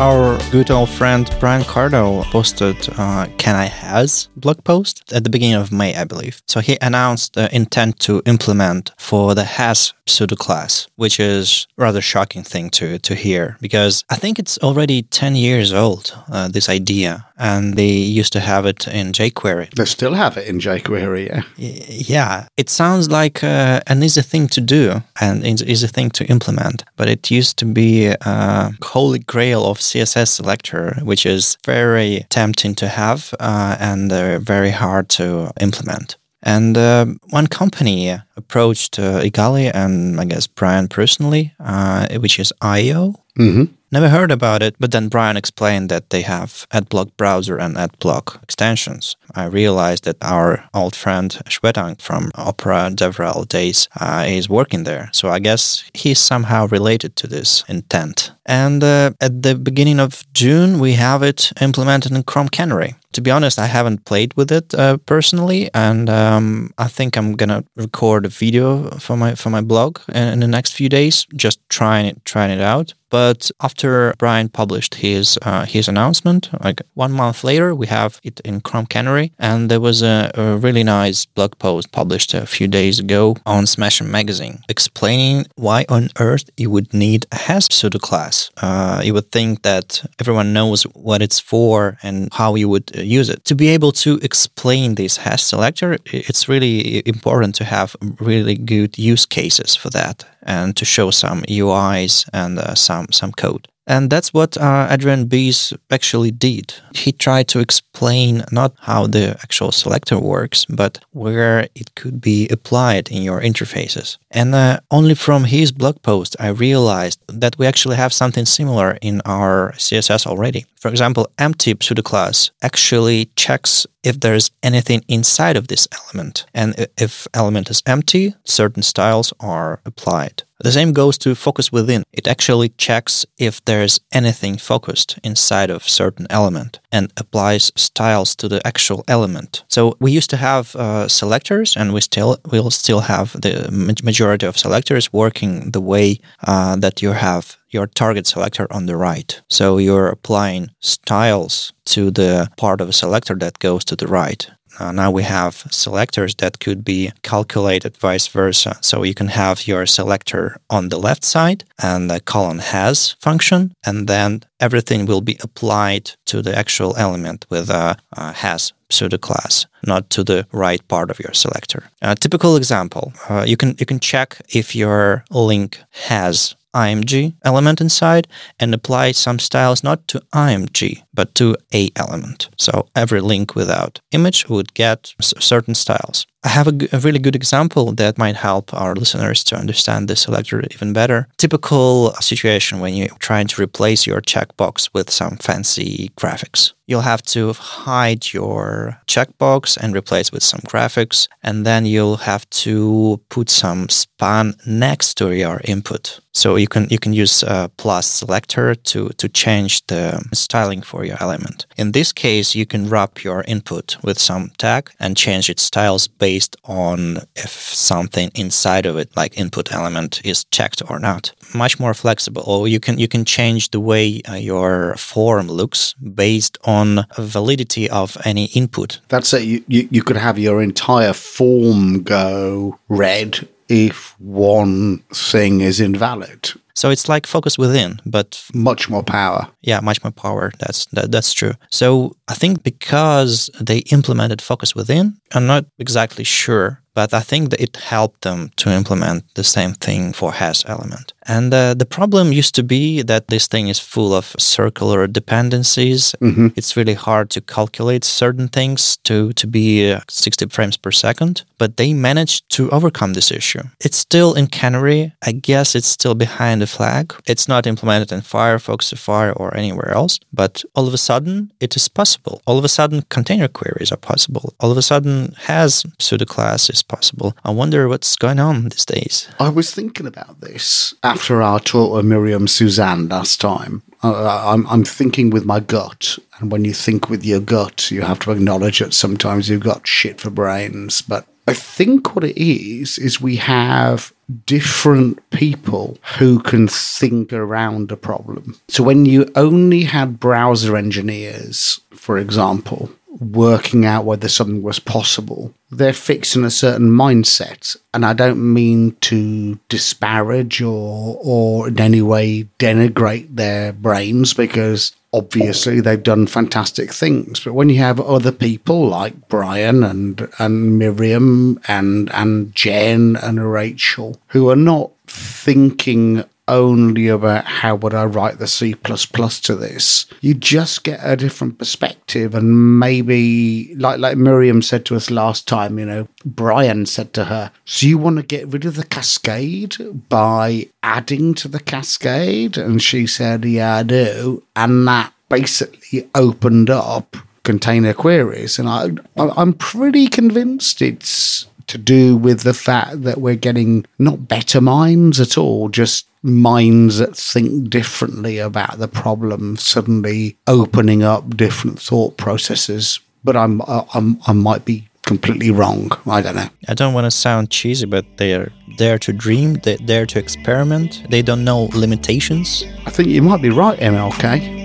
Our 0.00 0.36
good 0.50 0.72
old 0.72 0.90
friend 0.90 1.30
Brian 1.38 1.62
Kardell 1.62 2.24
posted 2.24 2.76
uh, 2.98 3.28
Can 3.38 3.54
I 3.54 3.66
Has 3.66 4.28
blog 4.36 4.64
post 4.64 5.12
at 5.12 5.22
the 5.22 5.30
beginning 5.30 5.54
of 5.54 5.70
May, 5.70 5.94
I 5.94 6.02
believe. 6.02 6.42
So 6.48 6.58
he 6.58 6.76
announced 6.82 7.34
the 7.34 7.54
intent 7.54 8.00
to 8.00 8.20
implement 8.26 8.90
for 8.98 9.36
the 9.36 9.44
Has 9.44 9.94
pseudo 10.06 10.34
class, 10.34 10.88
which 10.96 11.20
is 11.20 11.68
rather 11.76 12.00
shocking 12.00 12.42
thing 12.42 12.70
to, 12.70 12.98
to 12.98 13.14
hear 13.14 13.56
because 13.60 14.04
I 14.10 14.16
think 14.16 14.40
it's 14.40 14.58
already 14.58 15.02
10 15.02 15.36
years 15.36 15.72
old, 15.72 16.12
uh, 16.28 16.48
this 16.48 16.68
idea, 16.68 17.26
and 17.36 17.74
they 17.74 17.90
used 17.90 18.32
to 18.32 18.40
have 18.40 18.66
it 18.66 18.86
in 18.88 19.12
jQuery. 19.12 19.74
They 19.74 19.84
still 19.84 20.14
have 20.14 20.36
it 20.36 20.46
in 20.46 20.58
jQuery, 20.58 21.28
yeah. 21.28 21.42
Yeah, 21.56 22.48
it 22.56 22.70
sounds 22.70 23.10
like 23.10 23.42
uh, 23.42 23.80
an 23.86 24.02
easy 24.02 24.22
thing 24.22 24.48
to 24.48 24.60
do 24.60 25.02
and 25.20 25.44
an 25.44 25.68
easy 25.68 25.86
thing 25.88 26.10
to 26.10 26.24
implement, 26.26 26.84
but 26.96 27.08
it 27.08 27.30
used 27.30 27.58
to 27.58 27.66
be 27.66 28.06
a 28.06 28.70
holy 28.82 29.18
grail 29.18 29.66
of 29.66 29.78
CSS 29.78 30.28
selector, 30.28 30.96
which 31.02 31.26
is 31.26 31.56
very 31.64 32.26
tempting 32.30 32.74
to 32.76 32.88
have 32.88 33.34
uh, 33.40 33.76
and 33.80 34.12
uh, 34.12 34.38
very 34.38 34.70
hard 34.70 35.08
to 35.10 35.50
implement. 35.60 36.16
And 36.42 36.76
uh, 36.76 37.06
one 37.30 37.46
company 37.46 38.14
approached 38.36 38.98
uh, 38.98 39.22
Igalia 39.22 39.70
and 39.74 40.20
I 40.20 40.26
guess 40.26 40.46
Brian 40.46 40.88
personally, 40.88 41.52
uh, 41.58 42.06
which 42.18 42.38
is 42.38 42.52
eyeo. 42.62 43.14
hmm 43.36 43.64
Never 43.94 44.08
heard 44.08 44.32
about 44.32 44.60
it, 44.60 44.74
but 44.80 44.90
then 44.90 45.08
Brian 45.08 45.36
explained 45.36 45.88
that 45.88 46.10
they 46.10 46.22
have 46.22 46.66
AdBlock 46.72 47.16
browser 47.16 47.56
and 47.58 47.76
AdBlock 47.76 48.42
extensions. 48.42 49.14
I 49.36 49.44
realized 49.44 50.02
that 50.02 50.16
our 50.20 50.68
old 50.74 50.96
friend 50.96 51.30
Shwetank 51.46 52.00
from 52.02 52.32
Opera 52.34 52.90
DevRel 52.90 53.46
days 53.46 53.88
uh, 54.00 54.24
is 54.26 54.48
working 54.48 54.82
there, 54.82 55.10
so 55.12 55.28
I 55.28 55.38
guess 55.38 55.88
he's 55.94 56.18
somehow 56.18 56.66
related 56.66 57.14
to 57.14 57.28
this 57.28 57.62
intent. 57.68 58.32
And 58.46 58.82
uh, 58.82 59.12
at 59.20 59.42
the 59.42 59.54
beginning 59.54 60.00
of 60.00 60.22
June, 60.34 60.78
we 60.78 60.92
have 60.94 61.22
it 61.22 61.52
implemented 61.60 62.12
in 62.12 62.22
Chrome 62.24 62.48
Canary. 62.48 62.94
To 63.12 63.20
be 63.20 63.30
honest, 63.30 63.58
I 63.58 63.66
haven't 63.66 64.04
played 64.04 64.34
with 64.34 64.50
it 64.50 64.74
uh, 64.74 64.96
personally, 65.06 65.70
and 65.72 66.10
um, 66.10 66.74
I 66.78 66.88
think 66.88 67.16
I'm 67.16 67.36
gonna 67.36 67.64
record 67.76 68.26
a 68.26 68.28
video 68.28 68.90
for 68.98 69.16
my 69.16 69.36
for 69.36 69.50
my 69.50 69.60
blog 69.60 70.00
in, 70.08 70.26
in 70.32 70.40
the 70.40 70.48
next 70.48 70.72
few 70.72 70.88
days, 70.88 71.24
just 71.36 71.60
trying 71.68 72.06
it 72.06 72.24
trying 72.24 72.50
it 72.50 72.60
out. 72.60 72.92
But 73.10 73.52
after 73.60 74.12
Brian 74.18 74.48
published 74.48 74.96
his 74.96 75.38
uh, 75.42 75.64
his 75.64 75.86
announcement, 75.86 76.50
like 76.64 76.82
one 76.94 77.12
month 77.12 77.44
later, 77.44 77.72
we 77.72 77.86
have 77.86 78.18
it 78.24 78.40
in 78.40 78.60
Chrome 78.60 78.86
Canary, 78.86 79.30
and 79.38 79.70
there 79.70 79.80
was 79.88 80.02
a, 80.02 80.32
a 80.34 80.56
really 80.56 80.82
nice 80.82 81.24
blog 81.24 81.52
post 81.60 81.92
published 81.92 82.34
a 82.34 82.46
few 82.46 82.66
days 82.66 82.98
ago 82.98 83.36
on 83.46 83.66
Smashing 83.66 84.10
Magazine 84.10 84.58
explaining 84.68 85.46
why 85.54 85.84
on 85.88 86.08
earth 86.18 86.50
you 86.56 86.68
would 86.70 86.92
need 86.92 87.26
a 87.30 87.36
has 87.36 87.68
pseudo 87.70 88.00
class. 88.00 88.33
Uh, 88.62 89.00
you 89.04 89.12
would 89.14 89.30
think 89.30 89.62
that 89.62 90.04
everyone 90.20 90.52
knows 90.52 90.84
what 90.94 91.22
it's 91.22 91.40
for 91.40 91.96
and 92.02 92.28
how 92.32 92.54
you 92.56 92.68
would 92.68 92.90
uh, 92.96 93.00
use 93.00 93.28
it. 93.28 93.44
To 93.44 93.54
be 93.54 93.68
able 93.68 93.92
to 93.92 94.18
explain 94.22 94.94
this 94.94 95.16
has 95.18 95.42
selector, 95.42 95.98
it's 96.12 96.48
really 96.48 97.02
important 97.06 97.54
to 97.56 97.64
have 97.64 97.96
really 98.20 98.56
good 98.56 98.98
use 98.98 99.26
cases 99.26 99.76
for 99.76 99.90
that 99.90 100.24
and 100.42 100.76
to 100.76 100.84
show 100.84 101.10
some 101.10 101.42
UIs 101.42 102.28
and 102.32 102.58
uh, 102.58 102.74
some 102.74 103.06
some 103.10 103.32
code. 103.32 103.68
And 103.86 104.10
that's 104.10 104.32
what 104.32 104.56
uh, 104.56 104.88
Adrian 104.90 105.28
Bece 105.28 105.76
actually 105.90 106.30
did. 106.30 106.74
He 106.94 107.12
tried 107.12 107.48
to 107.48 107.60
explain 107.60 108.42
not 108.50 108.72
how 108.80 109.06
the 109.06 109.36
actual 109.42 109.72
selector 109.72 110.18
works, 110.18 110.64
but 110.64 110.98
where 111.12 111.68
it 111.74 111.94
could 111.94 112.20
be 112.20 112.48
applied 112.48 113.10
in 113.10 113.22
your 113.22 113.40
interfaces. 113.40 114.16
And 114.30 114.54
uh, 114.54 114.80
only 114.90 115.14
from 115.14 115.44
his 115.44 115.70
blog 115.70 116.00
post, 116.02 116.36
I 116.40 116.48
realized 116.48 117.20
that 117.28 117.58
we 117.58 117.66
actually 117.66 117.96
have 117.96 118.12
something 118.12 118.46
similar 118.46 118.98
in 119.02 119.20
our 119.24 119.72
CSS 119.76 120.26
already. 120.26 120.64
For 120.76 120.88
example, 120.88 121.30
empty 121.38 121.74
pseudo 121.80 122.02
class 122.02 122.50
actually 122.62 123.30
checks 123.36 123.86
if 124.02 124.20
there's 124.20 124.50
anything 124.62 125.02
inside 125.08 125.56
of 125.56 125.68
this 125.68 125.88
element. 125.92 126.46
And 126.54 126.88
if 126.98 127.26
element 127.34 127.70
is 127.70 127.82
empty, 127.86 128.34
certain 128.44 128.82
styles 128.82 129.32
are 129.40 129.80
applied. 129.84 130.42
The 130.64 130.72
same 130.72 130.94
goes 130.94 131.18
to 131.18 131.34
focus 131.34 131.70
within. 131.70 132.04
It 132.10 132.26
actually 132.26 132.70
checks 132.78 133.26
if 133.36 133.62
there's 133.66 134.00
anything 134.12 134.56
focused 134.56 135.18
inside 135.22 135.68
of 135.68 135.86
certain 135.86 136.26
element 136.30 136.80
and 136.90 137.12
applies 137.18 137.70
styles 137.76 138.34
to 138.36 138.48
the 138.48 138.66
actual 138.66 139.04
element. 139.06 139.62
So 139.68 139.94
we 140.00 140.10
used 140.10 140.30
to 140.30 140.38
have 140.38 140.74
uh, 140.74 141.06
selectors, 141.08 141.76
and 141.76 141.92
we 141.92 142.00
still 142.00 142.38
will 142.50 142.70
still 142.70 143.00
have 143.00 143.32
the 143.32 143.68
majority 144.02 144.46
of 144.46 144.56
selectors 144.56 145.12
working 145.12 145.72
the 145.72 145.82
way 145.82 146.18
uh, 146.46 146.76
that 146.76 147.02
you 147.02 147.12
have 147.12 147.58
your 147.68 147.86
target 147.86 148.26
selector 148.26 148.66
on 148.72 148.86
the 148.86 148.96
right. 148.96 149.42
So 149.50 149.76
you're 149.76 150.08
applying 150.08 150.70
styles 150.80 151.74
to 151.92 152.10
the 152.10 152.48
part 152.56 152.80
of 152.80 152.88
a 152.88 152.92
selector 152.92 153.34
that 153.34 153.58
goes 153.58 153.84
to 153.84 153.96
the 153.96 154.06
right. 154.06 154.50
Uh, 154.78 154.92
now 154.92 155.10
we 155.10 155.22
have 155.22 155.64
selectors 155.70 156.34
that 156.36 156.60
could 156.60 156.84
be 156.84 157.12
calculated 157.22 157.96
vice 157.96 158.26
versa. 158.28 158.76
So 158.80 159.02
you 159.02 159.14
can 159.14 159.28
have 159.28 159.66
your 159.66 159.86
selector 159.86 160.56
on 160.70 160.88
the 160.88 160.98
left 160.98 161.24
side 161.24 161.64
and 161.82 162.10
the 162.10 162.20
colon 162.20 162.58
has 162.58 163.16
function, 163.20 163.74
and 163.86 164.08
then 164.08 164.42
everything 164.60 165.06
will 165.06 165.20
be 165.20 165.38
applied 165.42 166.12
to 166.26 166.42
the 166.42 166.56
actual 166.56 166.96
element 166.96 167.46
with 167.50 167.70
a, 167.70 167.96
a 168.12 168.32
has 168.32 168.72
pseudo 168.90 169.18
class, 169.18 169.66
not 169.86 170.10
to 170.10 170.24
the 170.24 170.46
right 170.52 170.86
part 170.88 171.10
of 171.10 171.18
your 171.18 171.34
selector. 171.34 171.84
A 172.02 172.14
typical 172.14 172.56
example: 172.56 173.12
uh, 173.28 173.44
you 173.46 173.56
can 173.56 173.74
you 173.78 173.86
can 173.86 174.00
check 174.00 174.40
if 174.48 174.74
your 174.74 175.24
link 175.30 175.78
has 176.08 176.56
IMG 176.74 177.34
element 177.44 177.80
inside 177.80 178.26
and 178.58 178.74
apply 178.74 179.12
some 179.12 179.38
styles 179.38 179.84
not 179.84 180.06
to 180.08 180.20
IMG 180.32 181.03
but 181.14 181.34
to 181.36 181.56
a 181.72 181.90
element. 181.96 182.48
So 182.58 182.88
every 182.94 183.20
link 183.20 183.54
without 183.54 184.00
image 184.12 184.48
would 184.48 184.74
get 184.74 185.14
certain 185.20 185.74
styles. 185.74 186.26
I 186.44 186.48
have 186.48 186.68
a 186.68 186.98
really 186.98 187.18
good 187.18 187.34
example 187.34 187.92
that 187.92 188.18
might 188.18 188.36
help 188.36 188.74
our 188.74 188.94
listeners 188.94 189.42
to 189.44 189.56
understand 189.56 190.08
the 190.08 190.16
selector 190.16 190.62
even 190.70 190.92
better. 190.92 191.26
Typical 191.38 192.12
situation 192.20 192.80
when 192.80 192.92
you're 192.92 193.08
trying 193.18 193.46
to 193.46 193.62
replace 193.62 194.06
your 194.06 194.20
checkbox 194.20 194.90
with 194.92 195.10
some 195.10 195.38
fancy 195.38 196.10
graphics. 196.18 196.74
You'll 196.86 197.00
have 197.00 197.22
to 197.22 197.54
hide 197.54 198.34
your 198.34 199.00
checkbox 199.06 199.78
and 199.78 199.96
replace 199.96 200.32
with 200.32 200.42
some 200.42 200.60
graphics, 200.60 201.28
and 201.42 201.64
then 201.64 201.86
you'll 201.86 202.18
have 202.18 202.48
to 202.50 203.18
put 203.30 203.48
some 203.48 203.88
span 203.88 204.54
next 204.66 205.14
to 205.14 205.34
your 205.34 205.62
input. 205.64 206.20
So 206.32 206.56
you 206.56 206.68
can 206.68 206.86
you 206.90 206.98
can 206.98 207.14
use 207.14 207.42
a 207.42 207.70
plus 207.78 208.06
selector 208.06 208.74
to 208.74 209.08
to 209.16 209.28
change 209.28 209.86
the 209.86 210.22
styling 210.34 210.82
for 210.82 211.03
your 211.04 211.22
element. 211.22 211.66
In 211.76 211.92
this 211.92 212.12
case, 212.12 212.54
you 212.54 212.66
can 212.66 212.88
wrap 212.88 213.24
your 213.24 213.44
input 213.46 213.96
with 214.02 214.18
some 214.18 214.50
tag 214.58 214.90
and 215.00 215.16
change 215.16 215.50
its 215.50 215.62
styles 215.62 216.08
based 216.08 216.56
on 216.64 217.18
if 217.36 217.50
something 217.50 218.30
inside 218.34 218.86
of 218.86 218.96
it, 218.96 219.14
like 219.16 219.38
input 219.38 219.72
element, 219.72 220.20
is 220.24 220.44
checked 220.44 220.82
or 220.88 220.98
not. 220.98 221.32
Much 221.54 221.78
more 221.78 221.94
flexible. 221.94 222.42
Or 222.46 222.68
you 222.68 222.80
can 222.80 222.98
you 222.98 223.08
can 223.08 223.24
change 223.24 223.70
the 223.70 223.80
way 223.80 224.20
uh, 224.28 224.34
your 224.34 224.94
form 224.96 225.48
looks 225.48 225.94
based 225.94 226.58
on 226.64 227.06
validity 227.18 227.88
of 227.90 228.16
any 228.24 228.46
input 228.46 229.00
That's 229.08 229.32
it. 229.32 229.44
You, 229.44 229.64
you, 229.68 229.88
you 229.90 230.02
could 230.02 230.16
have 230.16 230.38
your 230.38 230.62
entire 230.62 231.12
form 231.12 232.02
go 232.02 232.78
red 232.88 233.48
if 233.68 234.14
one 234.20 234.98
thing 235.12 235.60
is 235.60 235.80
invalid. 235.80 236.50
So 236.76 236.90
it's 236.90 237.08
like 237.08 237.26
focus 237.26 237.56
within, 237.56 238.00
but 238.04 238.42
Much 238.52 238.90
more 238.90 239.02
power. 239.04 239.46
yeah, 239.62 239.80
much 239.80 240.02
more 240.02 240.10
power. 240.12 240.50
That's 240.58 240.86
that, 240.86 241.12
that's 241.12 241.32
true. 241.32 241.52
So 241.70 242.12
I 242.26 242.34
think 242.34 242.62
because 242.64 243.48
they 243.60 243.78
implemented 243.92 244.42
focus 244.42 244.74
within, 244.74 245.16
I'm 245.34 245.46
not 245.46 245.64
exactly 245.78 246.24
sure, 246.24 246.80
but 246.94 247.14
I 247.14 247.20
think 247.20 247.50
that 247.50 247.60
it 247.60 247.76
helped 247.76 248.22
them 248.22 248.50
to 248.56 248.70
implement 248.70 249.22
the 249.34 249.44
same 249.44 249.72
thing 249.74 250.12
for 250.12 250.32
has 250.32 250.64
element. 250.66 251.13
And 251.26 251.52
uh, 251.52 251.74
the 251.74 251.86
problem 251.86 252.32
used 252.32 252.54
to 252.56 252.62
be 252.62 253.02
that 253.02 253.28
this 253.28 253.46
thing 253.46 253.68
is 253.68 253.78
full 253.78 254.12
of 254.12 254.34
circular 254.38 255.06
dependencies. 255.06 256.14
Mm-hmm. 256.20 256.48
It's 256.56 256.76
really 256.76 256.94
hard 256.94 257.30
to 257.30 257.40
calculate 257.40 258.04
certain 258.04 258.48
things 258.48 258.98
to, 259.04 259.32
to 259.32 259.46
be 259.46 259.92
uh, 259.92 260.00
60 260.08 260.46
frames 260.46 260.76
per 260.76 260.90
second, 260.90 261.44
but 261.58 261.76
they 261.76 261.94
managed 261.94 262.48
to 262.50 262.70
overcome 262.70 263.14
this 263.14 263.30
issue. 263.30 263.62
It's 263.80 263.96
still 263.96 264.34
in 264.34 264.48
Canary. 264.48 265.12
I 265.22 265.32
guess 265.32 265.74
it's 265.74 265.88
still 265.88 266.14
behind 266.14 266.60
the 266.60 266.66
flag. 266.66 267.14
It's 267.26 267.48
not 267.48 267.66
implemented 267.66 268.12
in 268.12 268.20
Firefox, 268.20 268.84
Safari, 268.84 269.32
or 269.32 269.56
anywhere 269.56 269.90
else, 269.92 270.20
but 270.32 270.64
all 270.74 270.86
of 270.86 270.94
a 270.94 270.98
sudden 270.98 271.52
it 271.60 271.76
is 271.76 271.88
possible. 271.88 272.42
All 272.46 272.58
of 272.58 272.64
a 272.64 272.68
sudden 272.68 273.02
container 273.08 273.48
queries 273.48 273.92
are 273.92 273.96
possible. 273.96 274.52
All 274.60 274.70
of 274.70 274.78
a 274.78 274.82
sudden 274.82 275.34
has 275.44 275.84
pseudo 275.98 276.24
class 276.24 276.70
is 276.70 276.82
possible. 276.82 277.34
I 277.44 277.50
wonder 277.50 277.88
what's 277.88 278.16
going 278.16 278.40
on 278.40 278.68
these 278.68 278.84
days. 278.84 279.28
I 279.40 279.48
was 279.48 279.74
thinking 279.74 280.06
about 280.06 280.40
this 280.40 280.94
after 281.02 281.13
our 281.42 281.60
talk 281.60 281.92
with 281.92 282.04
Miriam 282.04 282.46
Suzanne 282.46 283.08
last 283.08 283.40
time. 283.40 283.82
Uh, 284.02 284.52
I'm, 284.52 284.66
I'm 284.68 284.84
thinking 284.84 285.30
with 285.30 285.44
my 285.44 285.60
gut, 285.60 286.18
and 286.38 286.52
when 286.52 286.64
you 286.64 286.74
think 286.74 287.08
with 287.08 287.24
your 287.24 287.40
gut, 287.40 287.90
you 287.90 288.02
have 288.02 288.20
to 288.20 288.32
acknowledge 288.32 288.80
that 288.80 288.94
sometimes 288.94 289.48
you've 289.48 289.62
got 289.62 289.86
shit 289.86 290.20
for 290.20 290.30
brains. 290.30 291.00
But 291.00 291.26
I 291.46 291.54
think 291.54 292.14
what 292.14 292.24
it 292.24 292.40
is 292.40 292.98
is 292.98 293.20
we 293.20 293.36
have 293.36 294.12
different 294.46 295.28
people 295.30 295.98
who 296.18 296.40
can 296.40 296.68
think 296.68 297.32
around 297.32 297.92
a 297.92 297.96
problem. 297.96 298.58
So 298.68 298.82
when 298.82 299.04
you 299.04 299.30
only 299.36 299.84
had 299.84 300.20
browser 300.20 300.76
engineers, 300.76 301.80
for 301.92 302.18
example, 302.18 302.90
working 303.32 303.84
out 303.84 304.04
whether 304.04 304.28
something 304.28 304.62
was 304.62 304.78
possible, 304.78 305.52
they're 305.70 305.92
fixed 305.92 306.36
in 306.36 306.44
a 306.44 306.50
certain 306.50 306.90
mindset. 306.90 307.76
And 307.92 308.04
I 308.04 308.12
don't 308.12 308.52
mean 308.52 308.96
to 309.02 309.58
disparage 309.68 310.62
or 310.62 311.18
or 311.22 311.68
in 311.68 311.80
any 311.80 312.02
way 312.02 312.48
denigrate 312.58 313.34
their 313.34 313.72
brains 313.72 314.34
because 314.34 314.94
obviously 315.12 315.80
they've 315.80 316.02
done 316.02 316.26
fantastic 316.26 316.92
things. 316.92 317.40
But 317.40 317.54
when 317.54 317.68
you 317.68 317.78
have 317.78 318.00
other 318.00 318.32
people 318.32 318.88
like 318.88 319.28
Brian 319.28 319.82
and 319.84 320.28
and 320.38 320.78
Miriam 320.78 321.60
and 321.68 322.12
and 322.12 322.54
Jen 322.54 323.16
and 323.16 323.52
Rachel 323.52 324.20
who 324.28 324.50
are 324.50 324.56
not 324.56 324.90
thinking 325.06 326.24
only 326.48 327.08
about 327.08 327.44
how 327.44 327.74
would 327.76 327.94
I 327.94 328.04
write 328.04 328.38
the 328.38 328.46
C 328.46 328.74
to 328.74 329.56
this. 329.56 330.06
You 330.20 330.34
just 330.34 330.84
get 330.84 331.00
a 331.02 331.16
different 331.16 331.58
perspective 331.58 332.34
and 332.34 332.78
maybe 332.78 333.74
like 333.76 333.98
like 333.98 334.16
Miriam 334.16 334.62
said 334.62 334.84
to 334.86 334.96
us 334.96 335.10
last 335.10 335.48
time, 335.48 335.78
you 335.78 335.86
know, 335.86 336.08
Brian 336.24 336.86
said 336.86 337.12
to 337.14 337.26
her, 337.26 337.50
So 337.64 337.86
you 337.86 337.98
want 337.98 338.16
to 338.16 338.22
get 338.22 338.48
rid 338.48 338.64
of 338.64 338.76
the 338.76 338.84
cascade 338.84 339.76
by 340.08 340.68
adding 340.82 341.34
to 341.34 341.48
the 341.48 341.60
cascade? 341.60 342.56
And 342.56 342.82
she 342.82 343.06
said, 343.06 343.44
Yeah, 343.44 343.76
I 343.76 343.82
do. 343.82 344.42
And 344.54 344.86
that 344.86 345.12
basically 345.28 346.08
opened 346.14 346.70
up 346.70 347.16
container 347.42 347.94
queries. 347.94 348.58
And 348.58 348.68
I 348.68 348.90
I'm 349.16 349.54
pretty 349.54 350.08
convinced 350.08 350.82
it's 350.82 351.46
to 351.66 351.78
do 351.78 352.16
with 352.16 352.42
the 352.42 352.54
fact 352.54 353.02
that 353.02 353.18
we're 353.18 353.34
getting 353.34 353.86
not 353.98 354.28
better 354.28 354.60
minds 354.60 355.20
at 355.20 355.38
all, 355.38 355.68
just 355.68 356.06
minds 356.24 356.98
that 356.98 357.14
think 357.16 357.68
differently 357.68 358.38
about 358.38 358.78
the 358.78 358.88
problem 358.88 359.56
suddenly 359.56 360.36
opening 360.46 361.02
up 361.02 361.36
different 361.36 361.78
thought 361.78 362.16
processes. 362.16 362.98
But 363.22 363.36
I'm, 363.36 363.62
I'm 363.66 364.18
I 364.26 364.32
might 364.32 364.64
be 364.64 364.88
completely 365.02 365.50
wrong. 365.50 365.90
I 366.06 366.22
don't 366.22 366.34
know. 366.34 366.48
I 366.66 366.74
don't 366.74 366.94
want 366.94 367.04
to 367.04 367.10
sound 367.10 367.50
cheesy, 367.50 367.86
but 367.86 368.04
they 368.16 368.34
are 368.34 368.50
there 368.78 368.98
to 368.98 369.12
dream, 369.12 369.54
they're 369.62 369.76
there 369.78 370.06
to 370.06 370.18
experiment. 370.18 371.04
They 371.10 371.22
don't 371.22 371.44
know 371.44 371.68
limitations. 371.74 372.64
I 372.86 372.90
think 372.90 373.08
you 373.08 373.22
might 373.22 373.42
be 373.42 373.50
right, 373.50 373.78
MLK. 373.78 374.62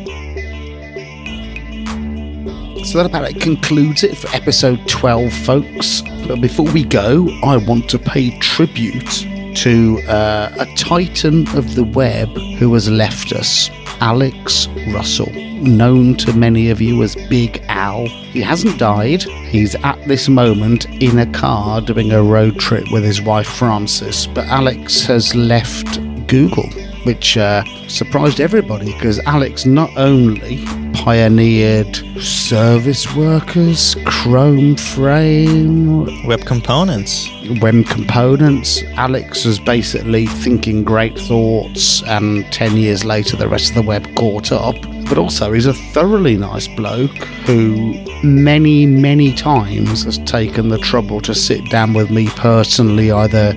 So 2.85 2.97
that 2.97 3.05
about 3.05 3.29
it 3.29 3.39
concludes 3.41 4.03
it 4.03 4.17
for 4.17 4.33
episode 4.35 4.79
12, 4.87 5.31
folks. 5.31 6.01
But 6.27 6.41
before 6.41 6.65
we 6.71 6.83
go, 6.85 7.27
I 7.43 7.57
want 7.57 7.89
to 7.91 7.99
pay 7.99 8.37
tribute 8.39 9.25
to 9.59 9.99
uh, 10.07 10.55
a 10.57 10.65
titan 10.77 11.41
of 11.57 11.75
the 11.75 11.83
web 11.83 12.29
who 12.57 12.73
has 12.73 12.89
left 12.89 13.33
us, 13.33 13.69
Alex 13.99 14.69
Russell, 14.93 15.29
known 15.33 16.15
to 16.15 16.31
many 16.31 16.69
of 16.69 16.79
you 16.79 17.03
as 17.03 17.17
Big 17.27 17.61
Al. 17.67 18.05
He 18.07 18.39
hasn't 18.39 18.79
died. 18.79 19.23
He's 19.23 19.75
at 19.75 20.01
this 20.07 20.29
moment 20.29 20.85
in 21.03 21.19
a 21.19 21.29
car 21.33 21.81
doing 21.81 22.13
a 22.13 22.23
road 22.23 22.57
trip 22.57 22.85
with 22.93 23.03
his 23.03 23.21
wife 23.21 23.49
Frances, 23.49 24.27
but 24.27 24.45
Alex 24.45 25.03
has 25.07 25.35
left 25.35 25.99
Google 26.27 26.69
which 27.03 27.37
uh, 27.37 27.63
surprised 27.87 28.41
everybody 28.41 28.91
because 28.93 29.19
Alex 29.19 29.65
not 29.65 29.89
only 29.97 30.57
pioneered 30.99 31.95
service 32.21 33.15
workers, 33.15 33.95
Chrome 34.05 34.75
Frame, 34.75 36.25
web 36.27 36.45
components. 36.45 37.29
Web 37.61 37.85
components. 37.85 38.83
Alex 38.97 39.45
was 39.45 39.59
basically 39.59 40.25
thinking 40.27 40.83
great 40.83 41.17
thoughts, 41.17 42.03
and 42.03 42.45
10 42.51 42.75
years 42.75 43.05
later, 43.05 43.37
the 43.37 43.47
rest 43.47 43.69
of 43.69 43.75
the 43.75 43.81
web 43.81 44.13
caught 44.15 44.51
up. 44.51 44.75
But 45.07 45.17
also, 45.17 45.53
he's 45.53 45.65
a 45.65 45.73
thoroughly 45.73 46.35
nice 46.35 46.67
bloke 46.67 47.15
who 47.47 47.93
many, 48.21 48.85
many 48.85 49.33
times 49.33 50.03
has 50.03 50.17
taken 50.19 50.67
the 50.67 50.79
trouble 50.79 51.21
to 51.21 51.33
sit 51.33 51.63
down 51.69 51.93
with 51.93 52.11
me 52.11 52.27
personally, 52.31 53.09
either 53.09 53.55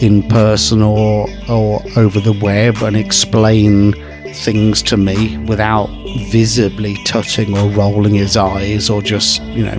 in 0.00 0.22
person 0.28 0.82
or 0.82 1.26
or 1.48 1.82
over 1.96 2.20
the 2.20 2.38
web 2.42 2.76
and 2.82 2.96
explain 2.96 3.94
things 4.34 4.82
to 4.82 4.96
me 4.96 5.38
without 5.44 5.88
visibly 6.30 6.96
touching 7.04 7.56
or 7.56 7.68
rolling 7.70 8.14
his 8.14 8.36
eyes 8.36 8.90
or 8.90 9.02
just 9.02 9.42
you 9.42 9.64
know 9.64 9.78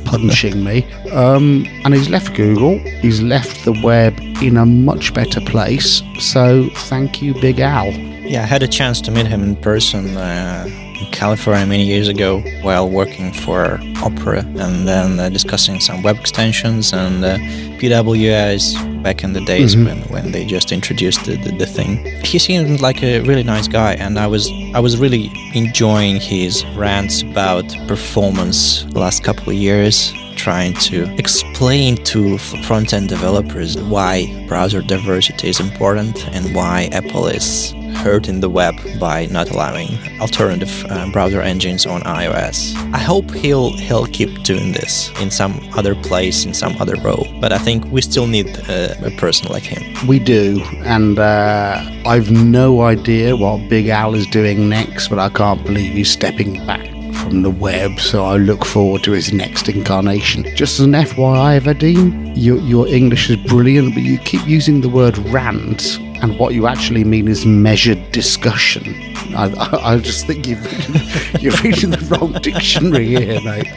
punching 0.04 0.62
me. 0.64 0.84
Um, 1.10 1.66
and 1.84 1.94
he's 1.94 2.08
left 2.08 2.34
google. 2.34 2.78
He's 3.00 3.20
left 3.20 3.64
the 3.64 3.72
web 3.82 4.18
in 4.42 4.56
a 4.56 4.66
much 4.66 5.14
better 5.14 5.40
place. 5.40 6.02
So 6.20 6.68
thank 6.74 7.22
you 7.22 7.34
big 7.34 7.60
al. 7.60 7.92
Yeah 7.92 8.42
i 8.42 8.46
had 8.46 8.62
a 8.62 8.68
chance 8.68 9.00
to 9.00 9.10
meet 9.10 9.26
him 9.26 9.42
in 9.42 9.56
person 9.56 10.16
uh, 10.16 10.66
in 10.68 10.87
california 11.12 11.66
many 11.66 11.84
years 11.84 12.08
ago 12.08 12.40
while 12.62 12.88
working 12.88 13.32
for 13.32 13.78
opera 14.02 14.40
and 14.40 14.86
then 14.86 15.18
uh, 15.18 15.28
discussing 15.28 15.80
some 15.80 16.02
web 16.02 16.16
extensions 16.16 16.92
and 16.92 17.24
uh, 17.24 17.36
pwas 17.78 18.74
back 19.02 19.22
in 19.22 19.32
the 19.32 19.40
days 19.40 19.74
mm-hmm. 19.74 19.86
when, 19.86 20.24
when 20.24 20.32
they 20.32 20.44
just 20.44 20.72
introduced 20.72 21.24
the, 21.24 21.36
the, 21.36 21.52
the, 21.56 21.66
thing. 21.66 22.04
He 22.24 22.38
seemed 22.38 22.80
like 22.80 23.02
a 23.02 23.20
really 23.20 23.42
nice 23.42 23.68
guy, 23.68 23.94
and 23.94 24.18
I 24.18 24.26
was 24.26 24.50
I 24.74 24.80
was 24.80 24.96
really 24.98 25.30
enjoying 25.54 26.16
his 26.20 26.64
rants 26.76 27.22
about 27.22 27.64
performance 27.86 28.84
the 28.84 29.00
last 29.00 29.24
couple 29.24 29.48
of 29.50 29.54
years, 29.54 30.12
trying 30.36 30.74
to 30.74 31.04
explain 31.16 31.96
to 32.04 32.38
front 32.38 32.92
end 32.92 33.08
developers 33.08 33.78
why 33.78 34.12
browser 34.48 34.82
diversity 34.82 35.48
is 35.48 35.60
important 35.60 36.26
and 36.34 36.54
why 36.54 36.88
Apple 36.92 37.26
is 37.28 37.72
hurting 37.96 38.40
the 38.40 38.48
web 38.48 38.74
by 38.98 39.26
not 39.26 39.50
allowing 39.50 39.88
alternative 40.20 40.86
uh, 40.88 41.10
browser 41.10 41.40
engines 41.40 41.86
on 41.86 42.02
iOS. 42.02 42.74
I 42.92 42.98
hope 42.98 43.30
he'll 43.32 43.72
he'll 43.76 44.06
keep 44.06 44.42
doing 44.42 44.72
this 44.72 45.10
in 45.20 45.30
some 45.30 45.60
other 45.76 45.94
place, 45.94 46.44
in 46.44 46.54
some 46.54 46.76
other 46.80 46.96
role. 47.02 47.26
But 47.40 47.52
I 47.52 47.58
think 47.58 47.84
we 47.86 48.00
still 48.02 48.26
need 48.26 48.48
uh, 48.68 48.94
a 49.02 49.10
person 49.12 49.50
like 49.50 49.64
him. 49.64 49.82
We 50.06 50.18
do, 50.18 50.62
and 50.84 51.18
uh, 51.18 51.82
I've 52.06 52.30
no 52.30 52.82
idea 52.82 53.36
what 53.36 53.68
Big 53.68 53.88
Al 53.88 54.14
is 54.14 54.26
doing 54.26 54.68
next, 54.68 55.08
but 55.08 55.18
I 55.18 55.28
can't 55.28 55.62
believe 55.64 55.92
he's 55.94 56.10
stepping 56.10 56.64
back 56.66 56.86
from 57.28 57.42
the 57.42 57.50
web, 57.50 57.98
so 58.00 58.24
I 58.24 58.36
look 58.36 58.64
forward 58.64 59.02
to 59.04 59.12
his 59.12 59.32
next 59.32 59.68
incarnation. 59.68 60.44
Just 60.54 60.80
as 60.80 60.86
an 60.86 60.92
FYI, 60.92 61.60
Vadim, 61.60 62.32
your, 62.34 62.58
your 62.60 62.88
English 62.88 63.28
is 63.28 63.36
brilliant, 63.36 63.94
but 63.94 64.02
you 64.02 64.18
keep 64.18 64.46
using 64.46 64.80
the 64.80 64.88
word 64.88 65.18
rant 65.18 65.98
and 66.22 66.38
what 66.38 66.54
you 66.54 66.66
actually 66.66 67.04
mean 67.04 67.28
is 67.28 67.46
measured 67.46 68.12
discussion. 68.12 68.94
I, 69.34 69.52
I, 69.56 69.92
I 69.94 69.98
just 69.98 70.26
think 70.26 70.46
you're 70.46 70.58
reading, 70.58 70.94
you're 71.40 71.56
reading 71.62 71.90
the 71.90 72.16
wrong 72.18 72.32
dictionary 72.42 73.06
here, 73.06 73.40
mate. 73.42 73.68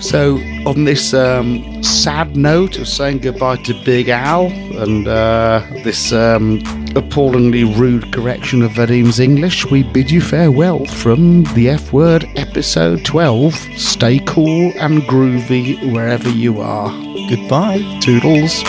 So, 0.00 0.36
on 0.64 0.84
this 0.84 1.12
um, 1.12 1.82
sad 1.82 2.36
note 2.36 2.78
of 2.78 2.86
saying 2.86 3.18
goodbye 3.18 3.56
to 3.64 3.74
Big 3.84 4.08
Al 4.08 4.46
and 4.46 5.08
uh, 5.08 5.60
this 5.82 6.12
um, 6.12 6.62
appallingly 6.94 7.64
rude 7.64 8.12
correction 8.12 8.62
of 8.62 8.72
Vadim's 8.72 9.18
English, 9.18 9.66
we 9.66 9.82
bid 9.82 10.08
you 10.08 10.20
farewell 10.20 10.84
from 10.84 11.42
the 11.54 11.68
F 11.70 11.92
Word 11.92 12.26
episode 12.36 13.04
12. 13.04 13.54
Stay 13.76 14.20
cool 14.20 14.72
and 14.76 15.02
groovy 15.02 15.92
wherever 15.92 16.28
you 16.28 16.60
are. 16.60 16.90
Goodbye. 17.28 17.98
Toodles. 18.00 18.62